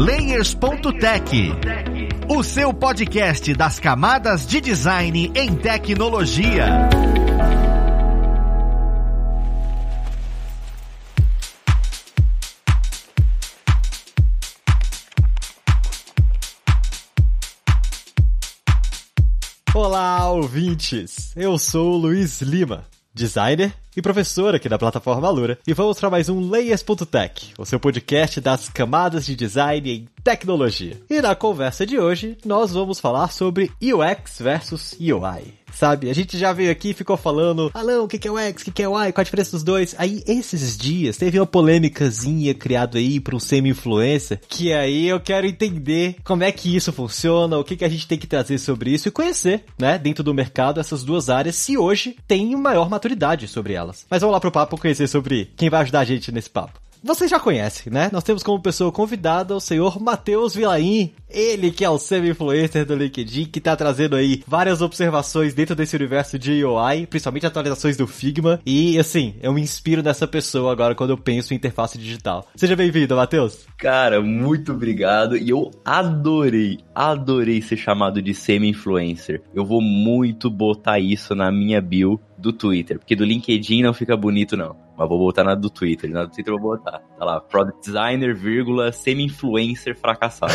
Layers.tech, 0.00 1.52
o 2.26 2.42
seu 2.42 2.72
podcast 2.72 3.52
das 3.52 3.78
camadas 3.78 4.46
de 4.46 4.58
design 4.58 5.30
em 5.34 5.54
tecnologia. 5.54 6.88
Olá, 19.74 20.30
ouvintes! 20.30 21.36
Eu 21.36 21.58
sou 21.58 21.92
o 21.92 21.96
Luiz 21.98 22.40
Lima, 22.40 22.86
designer 23.14 23.72
e 23.96 24.00
professor 24.00 24.54
aqui 24.54 24.68
da 24.68 24.78
plataforma 24.78 25.26
Alura, 25.26 25.58
e 25.66 25.74
vamos 25.74 25.98
para 25.98 26.10
mais 26.10 26.28
um 26.28 26.48
Layers.tech, 26.48 27.52
o 27.58 27.66
seu 27.66 27.80
podcast 27.80 28.40
das 28.40 28.68
camadas 28.68 29.26
de 29.26 29.34
design 29.34 29.90
em 29.90 30.08
tecnologia. 30.22 31.00
E 31.10 31.20
na 31.20 31.34
conversa 31.34 31.84
de 31.84 31.98
hoje, 31.98 32.38
nós 32.44 32.72
vamos 32.72 33.00
falar 33.00 33.32
sobre 33.32 33.70
UX 33.82 34.38
versus 34.40 34.96
UI. 35.00 35.59
Sabe, 35.80 36.10
a 36.10 36.14
gente 36.14 36.36
já 36.36 36.52
veio 36.52 36.70
aqui 36.70 36.90
e 36.90 36.92
ficou 36.92 37.16
falando, 37.16 37.70
Alão, 37.72 38.04
o 38.04 38.06
que 38.06 38.28
é 38.28 38.30
o 38.30 38.36
X, 38.36 38.66
o 38.66 38.70
que 38.70 38.82
é 38.82 38.86
o 38.86 39.02
Y, 39.02 39.12
qual 39.12 39.22
a 39.22 39.24
diferença 39.24 39.52
dos 39.52 39.62
dois? 39.62 39.94
Aí, 39.96 40.22
esses 40.26 40.76
dias, 40.76 41.16
teve 41.16 41.40
uma 41.40 41.46
polêmicazinha 41.46 42.52
criada 42.52 42.98
aí 42.98 43.18
para 43.18 43.34
um 43.34 43.40
semi-influencer, 43.40 44.42
que 44.46 44.74
aí 44.74 45.08
eu 45.08 45.18
quero 45.18 45.46
entender 45.46 46.16
como 46.22 46.44
é 46.44 46.52
que 46.52 46.76
isso 46.76 46.92
funciona, 46.92 47.56
o 47.56 47.64
que, 47.64 47.78
que 47.78 47.84
a 47.86 47.88
gente 47.88 48.06
tem 48.06 48.18
que 48.18 48.26
trazer 48.26 48.58
sobre 48.58 48.90
isso 48.90 49.08
e 49.08 49.10
conhecer, 49.10 49.64
né, 49.78 49.96
dentro 49.96 50.22
do 50.22 50.34
mercado, 50.34 50.80
essas 50.80 51.02
duas 51.02 51.30
áreas, 51.30 51.56
se 51.56 51.78
hoje 51.78 52.14
tem 52.28 52.54
maior 52.54 52.90
maturidade 52.90 53.48
sobre 53.48 53.72
elas. 53.72 54.04
Mas 54.10 54.20
vamos 54.20 54.34
lá 54.34 54.40
pro 54.40 54.52
papo 54.52 54.78
conhecer 54.78 55.08
sobre 55.08 55.50
quem 55.56 55.70
vai 55.70 55.80
ajudar 55.80 56.00
a 56.00 56.04
gente 56.04 56.30
nesse 56.30 56.50
papo. 56.50 56.78
Você 57.02 57.26
já 57.26 57.40
conhece, 57.40 57.88
né? 57.88 58.10
Nós 58.12 58.22
temos 58.22 58.42
como 58.42 58.60
pessoa 58.60 58.92
convidada 58.92 59.56
o 59.56 59.60
senhor 59.60 59.98
Matheus 60.00 60.54
Vilaim, 60.54 61.12
ele 61.30 61.70
que 61.70 61.82
é 61.82 61.88
o 61.88 61.98
semi-influencer 61.98 62.84
do 62.84 62.94
LinkedIn, 62.94 63.46
que 63.46 63.58
tá 63.58 63.74
trazendo 63.74 64.16
aí 64.16 64.42
várias 64.46 64.82
observações 64.82 65.54
dentro 65.54 65.74
desse 65.74 65.96
universo 65.96 66.38
de 66.38 66.62
UI, 66.62 67.06
principalmente 67.06 67.46
atualizações 67.46 67.96
do 67.96 68.06
Figma, 68.06 68.60
e 68.66 68.98
assim, 68.98 69.34
eu 69.40 69.52
me 69.52 69.62
inspiro 69.62 70.02
nessa 70.02 70.26
pessoa 70.26 70.72
agora 70.72 70.94
quando 70.94 71.10
eu 71.10 71.18
penso 71.18 71.54
em 71.54 71.56
interface 71.56 71.96
digital. 71.96 72.46
Seja 72.54 72.76
bem-vindo, 72.76 73.16
Matheus. 73.16 73.66
Cara, 73.78 74.20
muito 74.20 74.72
obrigado, 74.72 75.38
e 75.38 75.48
eu 75.48 75.70
adorei, 75.82 76.80
adorei 76.94 77.62
ser 77.62 77.78
chamado 77.78 78.20
de 78.20 78.34
semi-influencer. 78.34 79.42
Eu 79.54 79.64
vou 79.64 79.80
muito 79.80 80.50
botar 80.50 80.98
isso 80.98 81.34
na 81.34 81.50
minha 81.50 81.80
bio 81.80 82.20
do 82.36 82.52
Twitter, 82.52 82.98
porque 82.98 83.16
do 83.16 83.24
LinkedIn 83.24 83.82
não 83.82 83.94
fica 83.94 84.16
bonito 84.16 84.56
não. 84.56 84.76
Mas 85.00 85.08
vou 85.08 85.18
botar 85.18 85.44
na 85.44 85.54
do 85.54 85.70
Twitter. 85.70 86.10
Na 86.10 86.24
do 86.24 86.30
Twitter 86.30 86.52
eu 86.52 86.60
vou 86.60 86.76
botar. 86.76 86.98
Tá 87.18 87.24
lá, 87.24 87.40
Product 87.40 87.80
Designer, 87.80 88.36
vírgula, 88.36 88.92
semi-influencer 88.92 89.98
fracassado. 89.98 90.52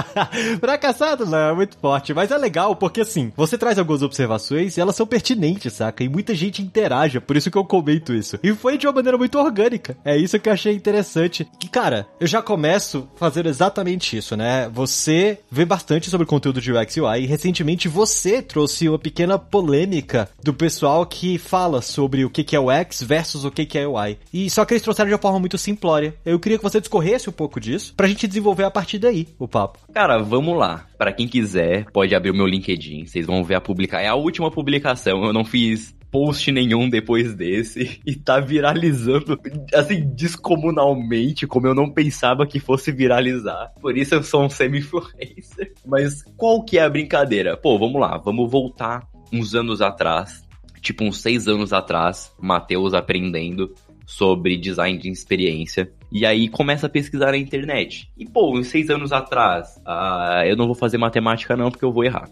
fracassado 0.58 1.26
não, 1.26 1.50
é 1.50 1.54
muito 1.54 1.76
forte. 1.76 2.14
Mas 2.14 2.30
é 2.30 2.38
legal 2.38 2.74
porque 2.76 3.02
assim, 3.02 3.30
você 3.36 3.58
traz 3.58 3.78
algumas 3.78 4.02
observações 4.02 4.78
e 4.78 4.80
elas 4.80 4.96
são 4.96 5.06
pertinentes, 5.06 5.74
saca? 5.74 6.02
E 6.02 6.08
muita 6.08 6.34
gente 6.34 6.62
interage, 6.62 7.18
é 7.18 7.20
por 7.20 7.36
isso 7.36 7.50
que 7.50 7.58
eu 7.58 7.64
comento 7.64 8.14
isso. 8.14 8.38
E 8.42 8.54
foi 8.54 8.78
de 8.78 8.86
uma 8.86 8.94
maneira 8.94 9.18
muito 9.18 9.38
orgânica. 9.38 9.98
É 10.02 10.16
isso 10.16 10.38
que 10.38 10.48
eu 10.48 10.54
achei 10.54 10.74
interessante. 10.74 11.46
E 11.62 11.68
cara, 11.68 12.06
eu 12.18 12.26
já 12.26 12.40
começo 12.40 13.06
fazendo 13.16 13.50
exatamente 13.50 14.16
isso, 14.16 14.34
né? 14.34 14.66
Você 14.72 15.40
vê 15.50 15.66
bastante 15.66 16.08
sobre 16.08 16.26
conteúdo 16.26 16.58
de 16.58 16.72
UX 16.72 16.96
UI 16.96 17.24
e 17.24 17.26
recentemente 17.26 17.86
você 17.86 18.40
trouxe 18.40 18.88
uma 18.88 18.98
pequena 18.98 19.38
polêmica 19.38 20.30
do 20.42 20.54
pessoal 20.54 21.04
que 21.04 21.36
fala 21.36 21.82
sobre 21.82 22.24
o 22.24 22.30
que 22.30 22.56
é 22.56 22.60
o 22.60 22.70
X 22.70 23.02
versus 23.02 23.44
o 23.44 23.50
que 23.50 23.73
é 23.78 23.86
UI. 23.86 24.18
E 24.32 24.48
só 24.50 24.64
que 24.64 24.74
eles 24.74 24.82
trouxeram 24.82 25.08
de 25.08 25.14
uma 25.14 25.20
forma 25.20 25.40
muito 25.40 25.58
simplória. 25.58 26.14
Eu 26.24 26.38
queria 26.38 26.58
que 26.58 26.64
você 26.64 26.80
discorresse 26.80 27.28
um 27.28 27.32
pouco 27.32 27.60
disso 27.60 27.94
pra 27.96 28.08
gente 28.08 28.26
desenvolver 28.26 28.64
a 28.64 28.70
partir 28.70 28.98
daí 28.98 29.28
o 29.38 29.48
papo. 29.48 29.78
Cara, 29.92 30.18
vamos 30.18 30.56
lá. 30.56 30.86
Para 30.98 31.12
quem 31.12 31.28
quiser, 31.28 31.86
pode 31.92 32.14
abrir 32.14 32.30
o 32.30 32.34
meu 32.34 32.46
LinkedIn. 32.46 33.06
Vocês 33.06 33.26
vão 33.26 33.42
ver 33.44 33.56
a 33.56 33.60
publicação. 33.60 34.04
É 34.04 34.08
a 34.08 34.14
última 34.14 34.50
publicação. 34.50 35.24
Eu 35.24 35.32
não 35.32 35.44
fiz 35.44 35.94
post 36.14 36.52
nenhum 36.52 36.88
depois 36.88 37.34
desse 37.34 38.00
e 38.06 38.14
tá 38.14 38.38
viralizando 38.38 39.36
assim 39.74 40.08
descomunalmente, 40.14 41.44
como 41.44 41.66
eu 41.66 41.74
não 41.74 41.90
pensava 41.90 42.46
que 42.46 42.60
fosse 42.60 42.92
viralizar. 42.92 43.72
Por 43.80 43.98
isso 43.98 44.14
eu 44.14 44.22
sou 44.22 44.44
um 44.44 44.48
semi-influencer. 44.48 45.72
Mas 45.84 46.22
qual 46.36 46.64
que 46.64 46.78
é 46.78 46.84
a 46.84 46.88
brincadeira? 46.88 47.56
Pô, 47.56 47.76
vamos 47.76 48.00
lá, 48.00 48.16
vamos 48.16 48.48
voltar 48.48 49.08
uns 49.32 49.56
anos 49.56 49.82
atrás, 49.82 50.43
tipo 50.84 51.02
uns 51.02 51.20
seis 51.20 51.48
anos 51.48 51.72
atrás, 51.72 52.30
Matheus 52.38 52.92
aprendendo 52.92 53.74
sobre 54.06 54.56
design 54.58 54.98
de 54.98 55.08
experiência. 55.08 55.90
E 56.12 56.26
aí 56.26 56.46
começa 56.48 56.86
a 56.86 56.90
pesquisar 56.90 57.32
na 57.32 57.38
internet. 57.38 58.08
E, 58.16 58.26
pô, 58.26 58.56
uns 58.56 58.68
seis 58.68 58.90
anos 58.90 59.12
atrás, 59.12 59.76
uh, 59.78 60.44
eu 60.46 60.56
não 60.56 60.66
vou 60.66 60.74
fazer 60.74 60.98
matemática 60.98 61.56
não, 61.56 61.70
porque 61.70 61.84
eu 61.84 61.92
vou 61.92 62.04
errar. 62.04 62.28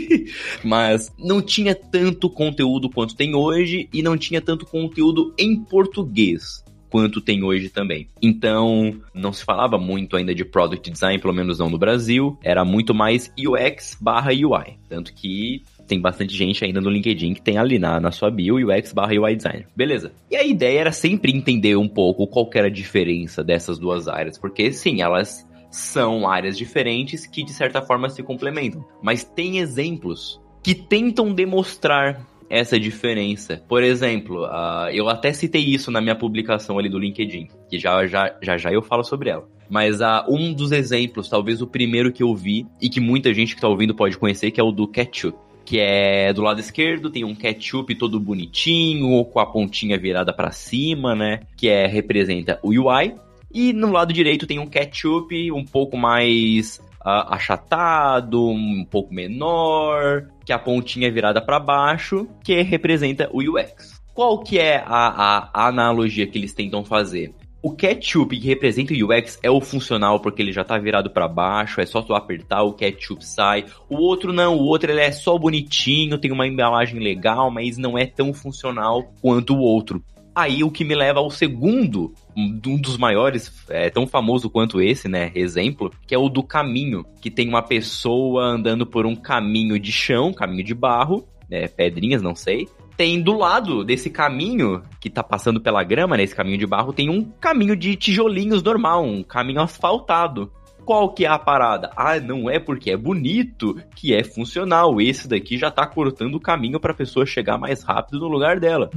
Mas 0.64 1.12
não 1.18 1.42
tinha 1.42 1.74
tanto 1.74 2.30
conteúdo 2.30 2.88
quanto 2.88 3.16
tem 3.16 3.34
hoje 3.34 3.88
e 3.92 4.02
não 4.02 4.16
tinha 4.16 4.40
tanto 4.40 4.64
conteúdo 4.64 5.34
em 5.36 5.56
português 5.56 6.64
quanto 6.90 7.20
tem 7.20 7.42
hoje 7.42 7.68
também. 7.68 8.08
Então, 8.20 8.94
não 9.14 9.32
se 9.32 9.44
falava 9.44 9.78
muito 9.78 10.16
ainda 10.16 10.34
de 10.34 10.44
product 10.44 10.90
design, 10.90 11.18
pelo 11.20 11.32
menos 11.32 11.58
não 11.58 11.70
no 11.70 11.78
Brasil. 11.78 12.38
Era 12.42 12.64
muito 12.64 12.92
mais 12.92 13.32
UX 13.38 13.96
barra 14.00 14.32
UI. 14.32 14.78
Tanto 14.88 15.14
que 15.14 15.62
tem 15.90 16.00
bastante 16.00 16.36
gente 16.36 16.64
ainda 16.64 16.80
no 16.80 16.88
LinkedIn 16.88 17.34
que 17.34 17.42
tem 17.42 17.58
ali 17.58 17.76
na, 17.76 17.98
na 17.98 18.12
sua 18.12 18.30
bio 18.30 18.64
UX 18.64 18.92
barra 18.92 19.12
UI 19.12 19.34
Designer. 19.34 19.66
Beleza. 19.74 20.12
E 20.30 20.36
a 20.36 20.44
ideia 20.44 20.78
era 20.78 20.92
sempre 20.92 21.36
entender 21.36 21.76
um 21.76 21.88
pouco 21.88 22.28
qual 22.28 22.48
era 22.54 22.68
a 22.68 22.70
diferença 22.70 23.42
dessas 23.42 23.76
duas 23.76 24.06
áreas, 24.06 24.38
porque 24.38 24.72
sim, 24.72 25.02
elas 25.02 25.44
são 25.68 26.28
áreas 26.28 26.56
diferentes 26.56 27.26
que 27.26 27.42
de 27.42 27.52
certa 27.52 27.82
forma 27.82 28.08
se 28.08 28.22
complementam. 28.22 28.84
Mas 29.02 29.24
tem 29.24 29.58
exemplos 29.58 30.40
que 30.62 30.76
tentam 30.76 31.34
demonstrar 31.34 32.24
essa 32.48 32.78
diferença. 32.78 33.60
Por 33.68 33.82
exemplo, 33.82 34.44
uh, 34.44 34.90
eu 34.92 35.08
até 35.08 35.32
citei 35.32 35.62
isso 35.62 35.90
na 35.90 36.00
minha 36.00 36.16
publicação 36.16 36.78
ali 36.78 36.88
do 36.88 37.00
LinkedIn, 37.00 37.48
que 37.68 37.80
já 37.80 38.06
já, 38.06 38.36
já, 38.40 38.56
já 38.56 38.72
eu 38.72 38.82
falo 38.82 39.02
sobre 39.02 39.30
ela. 39.30 39.48
Mas 39.68 40.00
uh, 40.00 40.24
um 40.28 40.52
dos 40.52 40.70
exemplos, 40.70 41.28
talvez 41.28 41.60
o 41.60 41.66
primeiro 41.66 42.12
que 42.12 42.22
eu 42.22 42.34
vi, 42.34 42.66
e 42.80 42.88
que 42.88 43.00
muita 43.00 43.34
gente 43.34 43.54
que 43.54 43.58
está 43.58 43.68
ouvindo 43.68 43.94
pode 43.94 44.16
conhecer, 44.16 44.52
que 44.52 44.60
é 44.60 44.64
o 44.64 44.72
do 44.72 44.86
ketchup 44.86 45.49
que 45.70 45.78
é 45.78 46.32
do 46.32 46.42
lado 46.42 46.58
esquerdo 46.58 47.10
tem 47.10 47.22
um 47.22 47.32
ketchup 47.32 47.94
todo 47.94 48.18
bonitinho, 48.18 49.24
com 49.26 49.38
a 49.38 49.46
pontinha 49.46 49.96
virada 49.96 50.32
para 50.32 50.50
cima, 50.50 51.14
né? 51.14 51.42
Que 51.56 51.68
é 51.68 51.86
representa 51.86 52.58
o 52.60 52.70
UI. 52.70 53.14
E 53.54 53.72
no 53.72 53.92
lado 53.92 54.12
direito 54.12 54.48
tem 54.48 54.58
um 54.58 54.66
ketchup 54.66 55.52
um 55.52 55.64
pouco 55.64 55.96
mais 55.96 56.78
uh, 57.02 57.22
achatado, 57.28 58.48
um 58.48 58.84
pouco 58.84 59.14
menor, 59.14 60.26
que 60.44 60.52
a 60.52 60.58
pontinha 60.58 61.06
é 61.06 61.10
virada 61.12 61.40
para 61.40 61.60
baixo, 61.60 62.26
que 62.42 62.60
representa 62.62 63.30
o 63.32 63.38
UX. 63.38 64.02
Qual 64.12 64.40
que 64.40 64.58
é 64.58 64.78
a, 64.78 65.06
a, 65.06 65.50
a 65.54 65.68
analogia 65.68 66.26
que 66.26 66.36
eles 66.36 66.52
tentam 66.52 66.84
fazer? 66.84 67.32
O 67.62 67.72
ketchup 67.72 68.38
que 68.38 68.46
representa 68.46 68.94
o 68.94 69.06
UX 69.06 69.38
é 69.42 69.50
o 69.50 69.60
funcional 69.60 70.18
porque 70.18 70.40
ele 70.40 70.52
já 70.52 70.64
tá 70.64 70.78
virado 70.78 71.10
para 71.10 71.28
baixo, 71.28 71.80
é 71.80 71.84
só 71.84 72.00
tu 72.00 72.14
apertar, 72.14 72.62
o 72.62 72.72
ketchup 72.72 73.22
sai. 73.22 73.66
O 73.86 73.96
outro 73.96 74.32
não, 74.32 74.56
o 74.56 74.62
outro 74.62 74.90
ele 74.90 75.00
é 75.00 75.12
só 75.12 75.36
bonitinho, 75.36 76.16
tem 76.16 76.32
uma 76.32 76.46
embalagem 76.46 76.98
legal, 76.98 77.50
mas 77.50 77.76
não 77.76 77.98
é 77.98 78.06
tão 78.06 78.32
funcional 78.32 79.12
quanto 79.20 79.54
o 79.54 79.60
outro. 79.60 80.02
Aí 80.34 80.64
o 80.64 80.70
que 80.70 80.84
me 80.84 80.94
leva 80.94 81.18
ao 81.18 81.30
segundo, 81.30 82.14
um 82.34 82.78
dos 82.78 82.96
maiores, 82.96 83.52
é 83.68 83.90
tão 83.90 84.06
famoso 84.06 84.48
quanto 84.48 84.80
esse, 84.80 85.06
né, 85.06 85.30
exemplo, 85.34 85.92
que 86.06 86.14
é 86.14 86.18
o 86.18 86.30
do 86.30 86.42
caminho, 86.42 87.04
que 87.20 87.30
tem 87.30 87.46
uma 87.46 87.62
pessoa 87.62 88.42
andando 88.42 88.86
por 88.86 89.04
um 89.04 89.14
caminho 89.14 89.78
de 89.78 89.92
chão, 89.92 90.32
caminho 90.32 90.64
de 90.64 90.74
barro, 90.74 91.28
né, 91.50 91.68
pedrinhas, 91.68 92.22
não 92.22 92.34
sei, 92.34 92.68
tem 93.00 93.18
do 93.18 93.32
lado 93.32 93.82
desse 93.82 94.10
caminho 94.10 94.82
que 95.00 95.08
tá 95.08 95.22
passando 95.22 95.58
pela 95.58 95.82
grama, 95.82 96.18
nesse 96.18 96.34
né, 96.34 96.36
caminho 96.36 96.58
de 96.58 96.66
barro, 96.66 96.92
tem 96.92 97.08
um 97.08 97.24
caminho 97.24 97.74
de 97.74 97.96
tijolinhos 97.96 98.62
normal, 98.62 99.02
um 99.02 99.22
caminho 99.22 99.62
asfaltado. 99.62 100.52
Qual 100.84 101.08
que 101.14 101.24
é 101.24 101.28
a 101.28 101.38
parada? 101.38 101.90
Ah, 101.96 102.20
não 102.20 102.50
é 102.50 102.58
porque 102.58 102.90
é 102.90 102.98
bonito 102.98 103.80
que 103.96 104.14
é 104.14 104.22
funcional. 104.22 105.00
Esse 105.00 105.26
daqui 105.26 105.56
já 105.56 105.70
tá 105.70 105.86
cortando 105.86 106.34
o 106.34 106.40
caminho 106.40 106.78
para 106.78 106.92
a 106.92 106.94
pessoa 106.94 107.24
chegar 107.24 107.56
mais 107.56 107.82
rápido 107.82 108.20
no 108.20 108.28
lugar 108.28 108.60
dela. 108.60 108.90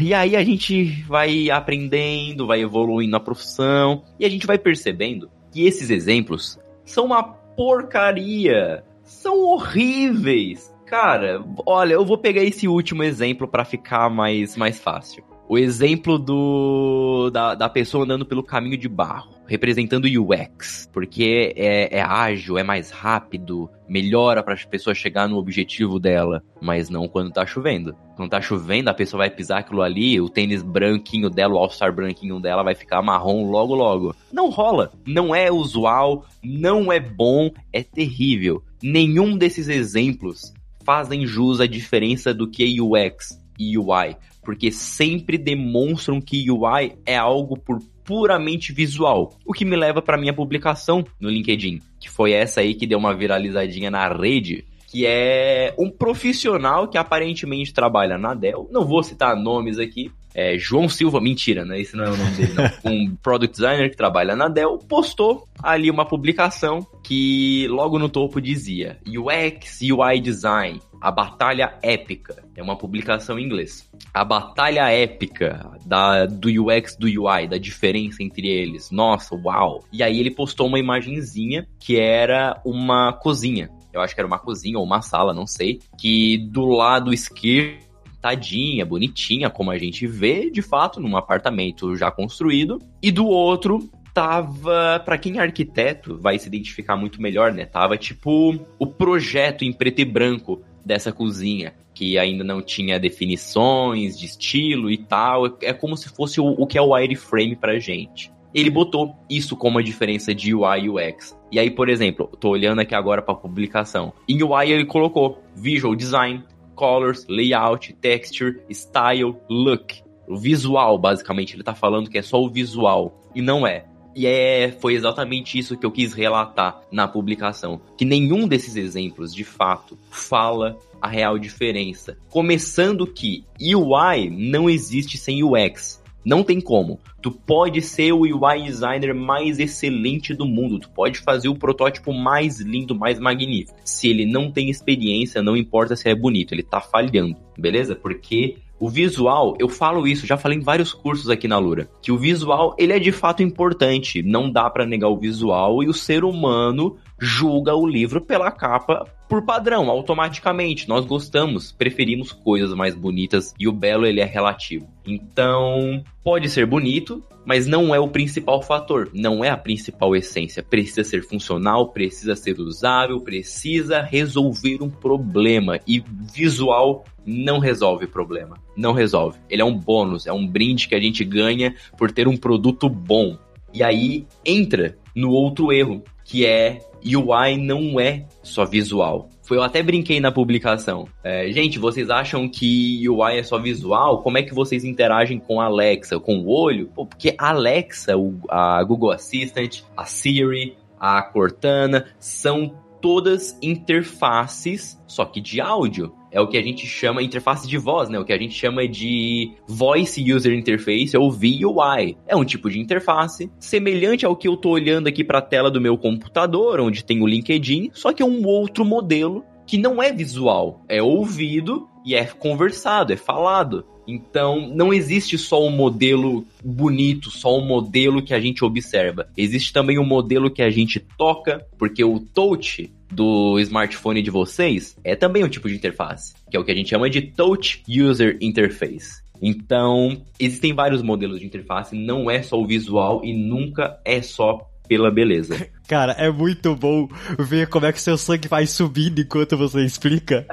E 0.00 0.14
aí 0.14 0.34
a 0.34 0.42
gente 0.42 1.02
vai 1.02 1.50
aprendendo, 1.50 2.46
vai 2.46 2.62
evoluindo 2.62 3.12
na 3.12 3.20
profissão 3.20 4.04
e 4.18 4.24
a 4.24 4.30
gente 4.30 4.46
vai 4.46 4.56
percebendo 4.56 5.30
que 5.52 5.66
esses 5.66 5.90
exemplos 5.90 6.58
são 6.82 7.04
uma 7.04 7.22
porcaria, 7.22 8.82
são 9.02 9.38
horríveis, 9.42 10.71
Cara, 10.92 11.42
olha, 11.64 11.94
eu 11.94 12.04
vou 12.04 12.18
pegar 12.18 12.42
esse 12.42 12.68
último 12.68 13.02
exemplo 13.02 13.48
para 13.48 13.64
ficar 13.64 14.10
mais, 14.10 14.58
mais 14.58 14.78
fácil. 14.78 15.24
o 15.48 15.56
exemplo 15.56 16.18
do 16.18 17.30
da, 17.30 17.54
da 17.54 17.66
pessoa 17.66 18.04
andando 18.04 18.26
pelo 18.26 18.42
caminho 18.42 18.76
de 18.76 18.90
barro, 18.90 19.32
representando 19.46 20.04
UX, 20.04 20.90
porque 20.92 21.54
é, 21.56 21.96
é 21.96 22.02
ágil, 22.02 22.58
é 22.58 22.62
mais 22.62 22.90
rápido, 22.90 23.70
melhora 23.88 24.42
para 24.42 24.52
a 24.52 24.66
pessoa 24.68 24.94
chegar 24.94 25.26
no 25.26 25.38
objetivo 25.38 25.98
dela, 25.98 26.42
mas 26.60 26.90
não 26.90 27.08
quando 27.08 27.32
tá 27.32 27.46
chovendo. 27.46 27.96
Quando 28.14 28.28
tá 28.28 28.42
chovendo, 28.42 28.90
a 28.90 28.94
pessoa 28.94 29.20
vai 29.20 29.30
pisar 29.30 29.60
aquilo 29.60 29.80
ali, 29.80 30.20
o 30.20 30.28
tênis 30.28 30.62
branquinho 30.62 31.30
dela, 31.30 31.54
o 31.54 31.58
All-Star 31.58 31.90
branquinho 31.90 32.38
dela 32.38 32.62
vai 32.62 32.74
ficar 32.74 33.00
marrom 33.00 33.50
logo 33.50 33.74
logo. 33.74 34.14
Não 34.30 34.50
rola, 34.50 34.92
não 35.06 35.34
é 35.34 35.50
usual, 35.50 36.26
não 36.44 36.92
é 36.92 37.00
bom, 37.00 37.50
é 37.72 37.82
terrível. 37.82 38.62
Nenhum 38.82 39.38
desses 39.38 39.68
exemplos 39.68 40.52
fazem 40.84 41.26
jus 41.26 41.60
à 41.60 41.66
diferença 41.66 42.32
do 42.34 42.48
que 42.48 42.62
é 42.62 42.82
UX 42.82 43.40
e 43.58 43.78
UI 43.78 44.16
porque 44.42 44.72
sempre 44.72 45.38
demonstram 45.38 46.20
que 46.20 46.50
UI 46.50 46.94
é 47.06 47.16
algo 47.16 47.56
por 47.56 47.80
puramente 48.04 48.72
visual. 48.72 49.38
O 49.46 49.52
que 49.52 49.64
me 49.64 49.76
leva 49.76 50.02
para 50.02 50.18
minha 50.18 50.34
publicação 50.34 51.04
no 51.20 51.30
LinkedIn, 51.30 51.80
que 52.00 52.10
foi 52.10 52.32
essa 52.32 52.60
aí 52.60 52.74
que 52.74 52.86
deu 52.86 52.98
uma 52.98 53.14
viralizadinha 53.14 53.90
na 53.90 54.08
rede, 54.08 54.64
que 54.88 55.06
é 55.06 55.72
um 55.78 55.88
profissional 55.88 56.88
que 56.88 56.98
aparentemente 56.98 57.72
trabalha 57.72 58.18
na 58.18 58.34
Dell. 58.34 58.68
Não 58.72 58.84
vou 58.84 59.02
citar 59.04 59.36
nomes 59.36 59.78
aqui, 59.78 60.10
é, 60.34 60.56
João 60.58 60.88
Silva, 60.88 61.20
mentira, 61.20 61.64
né? 61.64 61.80
Esse 61.80 61.96
não 61.96 62.04
é 62.04 62.10
o 62.10 62.16
nome 62.16 62.30
dele, 62.32 62.52
não. 62.54 62.72
Um 62.92 63.16
product 63.16 63.56
designer 63.56 63.90
que 63.90 63.96
trabalha 63.96 64.34
na 64.34 64.48
Dell 64.48 64.78
postou 64.78 65.46
ali 65.62 65.90
uma 65.90 66.04
publicação 66.04 66.86
que 67.02 67.66
logo 67.68 67.98
no 67.98 68.08
topo 68.08 68.40
dizia 68.40 68.98
UX 69.06 69.80
UI 69.82 70.20
Design, 70.20 70.80
a 71.00 71.10
batalha 71.10 71.74
épica. 71.82 72.42
É 72.56 72.62
uma 72.62 72.76
publicação 72.76 73.38
em 73.38 73.44
inglês. 73.44 73.88
A 74.12 74.24
batalha 74.24 74.90
épica 74.90 75.70
da, 75.86 76.26
do 76.26 76.48
UX 76.48 76.96
do 76.96 77.06
UI, 77.06 77.48
da 77.48 77.58
diferença 77.58 78.22
entre 78.22 78.46
eles. 78.46 78.90
Nossa, 78.90 79.34
uau! 79.34 79.84
E 79.92 80.02
aí 80.02 80.18
ele 80.18 80.30
postou 80.30 80.66
uma 80.66 80.78
imagenzinha 80.78 81.66
que 81.80 81.98
era 81.98 82.60
uma 82.64 83.12
cozinha. 83.12 83.70
Eu 83.92 84.00
acho 84.00 84.14
que 84.14 84.20
era 84.20 84.26
uma 84.26 84.38
cozinha 84.38 84.78
ou 84.78 84.84
uma 84.84 85.02
sala, 85.02 85.34
não 85.34 85.46
sei. 85.46 85.80
Que 85.98 86.38
do 86.38 86.66
lado 86.66 87.12
esquerdo 87.12 87.91
tadinha, 88.22 88.86
bonitinha, 88.86 89.50
como 89.50 89.72
a 89.72 89.76
gente 89.76 90.06
vê 90.06 90.48
de 90.48 90.62
fato 90.62 91.00
num 91.00 91.16
apartamento 91.16 91.96
já 91.96 92.10
construído, 92.10 92.78
e 93.02 93.10
do 93.10 93.26
outro 93.26 93.90
tava, 94.14 95.02
para 95.04 95.18
quem 95.18 95.38
é 95.38 95.40
arquiteto, 95.40 96.16
vai 96.18 96.38
se 96.38 96.46
identificar 96.46 96.96
muito 96.96 97.20
melhor, 97.20 97.52
né? 97.52 97.64
Tava 97.64 97.96
tipo 97.96 98.58
o 98.78 98.86
projeto 98.86 99.64
em 99.64 99.72
preto 99.72 100.00
e 100.00 100.04
branco 100.04 100.62
dessa 100.84 101.12
cozinha, 101.12 101.74
que 101.94 102.18
ainda 102.18 102.44
não 102.44 102.62
tinha 102.62 103.00
definições 103.00 104.18
de 104.18 104.26
estilo 104.26 104.90
e 104.90 104.98
tal. 104.98 105.58
É 105.62 105.72
como 105.72 105.96
se 105.96 106.08
fosse 106.08 106.40
o, 106.40 106.46
o 106.46 106.66
que 106.66 106.78
é 106.78 106.82
o 106.82 106.92
wireframe 106.92 107.56
pra 107.56 107.78
gente. 107.78 108.30
Ele 108.54 108.70
botou 108.70 109.16
isso 109.30 109.56
como 109.56 109.78
a 109.78 109.82
diferença 109.82 110.34
de 110.34 110.54
UI 110.54 110.84
e 110.84 110.90
UX. 110.90 111.34
E 111.50 111.58
aí, 111.58 111.70
por 111.70 111.88
exemplo, 111.88 112.26
tô 112.38 112.50
olhando 112.50 112.80
aqui 112.80 112.94
agora 112.94 113.22
para 113.22 113.34
publicação. 113.34 114.12
Em 114.28 114.42
UI 114.42 114.70
ele 114.70 114.84
colocou 114.84 115.42
visual 115.56 115.94
design, 115.94 116.44
colors, 116.82 117.24
layout, 117.28 117.92
texture, 118.00 118.60
style, 118.68 119.36
look. 119.48 120.02
O 120.26 120.36
visual, 120.36 120.98
basicamente, 120.98 121.54
ele 121.54 121.62
tá 121.62 121.76
falando 121.76 122.10
que 122.10 122.18
é 122.18 122.22
só 122.22 122.42
o 122.42 122.50
visual. 122.50 123.20
E 123.32 123.40
não 123.40 123.64
é. 123.64 123.84
E 124.16 124.26
é, 124.26 124.72
foi 124.80 124.94
exatamente 124.94 125.56
isso 125.56 125.76
que 125.76 125.86
eu 125.86 125.92
quis 125.92 126.12
relatar 126.12 126.82
na 126.90 127.06
publicação. 127.06 127.80
Que 127.96 128.04
nenhum 128.04 128.48
desses 128.48 128.74
exemplos, 128.74 129.32
de 129.32 129.44
fato, 129.44 129.96
fala 130.10 130.76
a 131.00 131.06
real 131.06 131.38
diferença. 131.38 132.18
Começando 132.28 133.06
que 133.06 133.44
UI 133.60 134.28
não 134.28 134.68
existe 134.68 135.16
sem 135.16 135.44
UX. 135.44 136.01
Não 136.24 136.42
tem 136.42 136.60
como. 136.60 137.00
Tu 137.20 137.30
pode 137.30 137.80
ser 137.80 138.12
o 138.12 138.20
UI 138.20 138.62
designer 138.64 139.14
mais 139.14 139.58
excelente 139.58 140.34
do 140.34 140.46
mundo, 140.46 140.78
tu 140.78 140.90
pode 140.90 141.18
fazer 141.18 141.48
o 141.48 141.54
protótipo 141.54 142.12
mais 142.12 142.60
lindo, 142.60 142.94
mais 142.94 143.18
magnífico. 143.18 143.78
Se 143.84 144.08
ele 144.08 144.26
não 144.26 144.50
tem 144.50 144.70
experiência, 144.70 145.42
não 145.42 145.56
importa 145.56 145.96
se 145.96 146.08
é 146.08 146.14
bonito, 146.14 146.52
ele 146.52 146.62
tá 146.62 146.80
falhando, 146.80 147.36
beleza? 147.58 147.94
Porque 147.94 148.56
o 148.82 148.88
visual, 148.88 149.54
eu 149.60 149.68
falo 149.68 150.08
isso, 150.08 150.26
já 150.26 150.36
falei 150.36 150.58
em 150.58 150.60
vários 150.60 150.92
cursos 150.92 151.30
aqui 151.30 151.46
na 151.46 151.56
Lura, 151.56 151.88
que 152.02 152.10
o 152.10 152.18
visual, 152.18 152.74
ele 152.76 152.92
é 152.92 152.98
de 152.98 153.12
fato 153.12 153.40
importante, 153.40 154.24
não 154.24 154.50
dá 154.50 154.68
para 154.68 154.84
negar 154.84 155.08
o 155.08 155.16
visual 155.16 155.84
e 155.84 155.88
o 155.88 155.94
ser 155.94 156.24
humano 156.24 156.96
julga 157.16 157.76
o 157.76 157.86
livro 157.86 158.20
pela 158.20 158.50
capa 158.50 159.06
por 159.28 159.44
padrão, 159.44 159.88
automaticamente. 159.88 160.88
Nós 160.88 161.06
gostamos, 161.06 161.70
preferimos 161.70 162.32
coisas 162.32 162.74
mais 162.74 162.96
bonitas 162.96 163.54
e 163.56 163.68
o 163.68 163.72
belo 163.72 164.04
ele 164.04 164.20
é 164.20 164.24
relativo. 164.24 164.88
Então, 165.06 166.02
pode 166.24 166.50
ser 166.50 166.66
bonito, 166.66 167.22
mas 167.44 167.66
não 167.66 167.94
é 167.94 168.00
o 168.00 168.08
principal 168.08 168.60
fator, 168.62 169.08
não 169.14 169.44
é 169.44 169.48
a 169.48 169.56
principal 169.56 170.14
essência. 170.14 170.62
Precisa 170.62 171.04
ser 171.04 171.22
funcional, 171.22 171.88
precisa 171.88 172.36
ser 172.36 172.58
usável, 172.60 173.20
precisa 173.20 174.02
resolver 174.02 174.82
um 174.82 174.90
problema 174.90 175.80
e 175.86 176.02
visual 176.34 177.04
não 177.24 177.58
resolve 177.58 178.06
problema, 178.06 178.56
não 178.76 178.92
resolve. 178.92 179.38
Ele 179.48 179.62
é 179.62 179.64
um 179.64 179.76
bônus, 179.76 180.26
é 180.26 180.32
um 180.32 180.46
brinde 180.46 180.88
que 180.88 180.94
a 180.94 181.00
gente 181.00 181.24
ganha 181.24 181.74
por 181.96 182.10
ter 182.10 182.28
um 182.28 182.36
produto 182.36 182.88
bom. 182.88 183.36
E 183.72 183.82
aí 183.82 184.26
entra 184.44 184.96
no 185.14 185.30
outro 185.30 185.72
erro, 185.72 186.02
que 186.24 186.46
é 186.46 186.80
UI 187.04 187.56
não 187.56 187.98
é 187.98 188.26
só 188.42 188.64
visual. 188.64 189.28
Foi, 189.42 189.56
eu 189.56 189.62
até 189.62 189.82
brinquei 189.82 190.20
na 190.20 190.30
publicação. 190.30 191.06
É, 191.22 191.50
gente, 191.50 191.78
vocês 191.78 192.08
acham 192.10 192.48
que 192.48 193.08
UI 193.08 193.38
é 193.38 193.42
só 193.42 193.58
visual? 193.58 194.22
Como 194.22 194.38
é 194.38 194.42
que 194.42 194.54
vocês 194.54 194.84
interagem 194.84 195.38
com 195.38 195.60
a 195.60 195.64
Alexa? 195.64 196.18
Com 196.20 196.38
o 196.38 196.48
olho? 196.48 196.88
Pô, 196.94 197.04
porque 197.04 197.34
a 197.36 197.48
Alexa, 197.48 198.16
o, 198.16 198.38
a 198.48 198.82
Google 198.84 199.10
Assistant, 199.10 199.80
a 199.96 200.04
Siri, 200.04 200.76
a 200.98 201.20
Cortana, 201.22 202.06
são 202.18 202.74
todas 203.00 203.58
interfaces, 203.60 204.98
só 205.08 205.24
que 205.24 205.40
de 205.40 205.60
áudio 205.60 206.14
é 206.32 206.40
o 206.40 206.48
que 206.48 206.56
a 206.56 206.62
gente 206.62 206.86
chama 206.86 207.22
interface 207.22 207.68
de 207.68 207.76
voz, 207.76 208.08
né? 208.08 208.18
O 208.18 208.24
que 208.24 208.32
a 208.32 208.38
gente 208.38 208.54
chama 208.54 208.88
de 208.88 209.52
Voice 209.68 210.32
User 210.32 210.54
Interface 210.54 211.16
ou 211.16 211.30
VUI. 211.30 212.16
É 212.26 212.34
um 212.34 212.44
tipo 212.44 212.70
de 212.70 212.80
interface 212.80 213.50
semelhante 213.60 214.24
ao 214.24 214.34
que 214.34 214.48
eu 214.48 214.56
tô 214.56 214.70
olhando 214.70 215.06
aqui 215.06 215.22
para 215.22 215.38
a 215.38 215.42
tela 215.42 215.70
do 215.70 215.80
meu 215.80 215.96
computador, 215.98 216.80
onde 216.80 217.04
tem 217.04 217.22
o 217.22 217.26
LinkedIn, 217.26 217.90
só 217.92 218.12
que 218.12 218.22
é 218.22 218.26
um 218.26 218.46
outro 218.46 218.84
modelo 218.84 219.44
que 219.66 219.76
não 219.76 220.02
é 220.02 220.10
visual, 220.12 220.84
é 220.88 221.02
ouvido 221.02 221.86
e 222.04 222.14
é 222.14 222.24
conversado, 222.24 223.12
é 223.12 223.16
falado. 223.16 223.84
Então, 224.06 224.68
não 224.74 224.92
existe 224.92 225.38
só 225.38 225.64
um 225.64 225.70
modelo 225.70 226.44
bonito, 226.64 227.30
só 227.30 227.56
um 227.56 227.64
modelo 227.64 228.22
que 228.22 228.34
a 228.34 228.40
gente 228.40 228.64
observa. 228.64 229.28
Existe 229.36 229.72
também 229.72 229.98
um 229.98 230.04
modelo 230.04 230.50
que 230.50 230.62
a 230.62 230.70
gente 230.70 230.98
toca, 230.98 231.64
porque 231.78 232.02
o 232.02 232.18
touch 232.18 232.92
do 233.12 233.58
smartphone 233.60 234.22
de 234.22 234.30
vocês 234.30 234.96
é 235.04 235.14
também 235.14 235.44
um 235.44 235.48
tipo 235.48 235.68
de 235.68 235.74
interface, 235.74 236.34
que 236.50 236.56
é 236.56 236.60
o 236.60 236.64
que 236.64 236.72
a 236.72 236.74
gente 236.74 236.90
chama 236.90 237.10
de 237.10 237.22
Touch 237.22 237.82
User 237.88 238.38
Interface. 238.40 239.22
Então, 239.40 240.22
existem 240.38 240.72
vários 240.72 241.02
modelos 241.02 241.40
de 241.40 241.46
interface, 241.46 241.96
não 241.96 242.30
é 242.30 242.42
só 242.42 242.60
o 242.60 242.66
visual 242.66 243.24
e 243.24 243.34
nunca 243.34 244.00
é 244.04 244.22
só 244.22 244.68
pela 244.88 245.10
beleza. 245.10 245.68
Cara, 245.86 246.12
é 246.12 246.30
muito 246.30 246.74
bom 246.74 247.08
ver 247.38 247.68
como 247.68 247.86
é 247.86 247.92
que 247.92 248.00
seu 248.00 248.16
sangue 248.16 248.48
vai 248.48 248.66
subindo 248.66 249.20
enquanto 249.20 249.56
você 249.56 249.84
explica. 249.84 250.46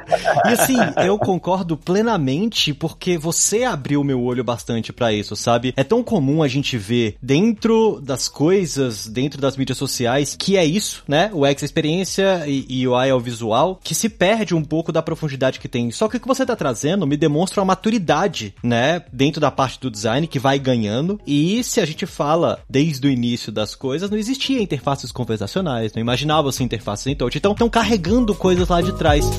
E 0.45 0.49
assim, 0.49 0.77
eu 1.05 1.17
concordo 1.17 1.77
plenamente 1.77 2.73
porque 2.73 3.17
você 3.17 3.63
abriu 3.63 4.03
meu 4.03 4.21
olho 4.21 4.43
bastante 4.43 4.91
para 4.91 5.13
isso, 5.13 5.35
sabe? 5.35 5.73
É 5.77 5.83
tão 5.83 6.03
comum 6.03 6.43
a 6.43 6.47
gente 6.47 6.77
ver 6.77 7.15
dentro 7.21 8.01
das 8.01 8.27
coisas, 8.27 9.07
dentro 9.07 9.39
das 9.39 9.55
mídias 9.55 9.77
sociais, 9.77 10.35
que 10.37 10.57
é 10.57 10.65
isso, 10.65 11.03
né? 11.07 11.29
O 11.33 11.45
X 11.45 11.63
experiência 11.63 12.43
e, 12.47 12.87
o 12.87 13.01
I 13.01 13.09
é 13.09 13.13
o 13.13 13.19
visual, 13.19 13.79
que 13.83 13.95
se 13.95 14.09
perde 14.09 14.55
um 14.55 14.63
pouco 14.63 14.91
da 14.91 15.01
profundidade 15.01 15.59
que 15.59 15.67
tem. 15.67 15.91
Só 15.91 16.07
que 16.07 16.17
o 16.17 16.19
que 16.19 16.27
você 16.27 16.45
tá 16.45 16.55
trazendo 16.55 17.07
me 17.07 17.17
demonstra 17.17 17.61
uma 17.61 17.65
maturidade, 17.65 18.53
né? 18.63 19.03
Dentro 19.11 19.39
da 19.39 19.51
parte 19.51 19.79
do 19.79 19.91
design 19.91 20.27
que 20.27 20.39
vai 20.39 20.59
ganhando. 20.59 21.19
E 21.25 21.63
se 21.63 21.79
a 21.79 21.85
gente 21.85 22.05
fala 22.05 22.59
desde 22.69 23.07
o 23.07 23.11
início 23.11 23.51
das 23.51 23.75
coisas, 23.75 24.09
não 24.09 24.17
existia 24.17 24.61
interfaces 24.61 25.11
conversacionais, 25.19 25.91
não 25.93 25.99
imaginava-se 25.99 26.63
interfaces 26.63 27.05
em 27.07 27.15
touch. 27.15 27.37
Então, 27.37 27.51
estão 27.51 27.69
carregando 27.69 28.33
coisas 28.33 28.69
lá 28.69 28.81
de 28.81 28.93
trás. 28.93 29.29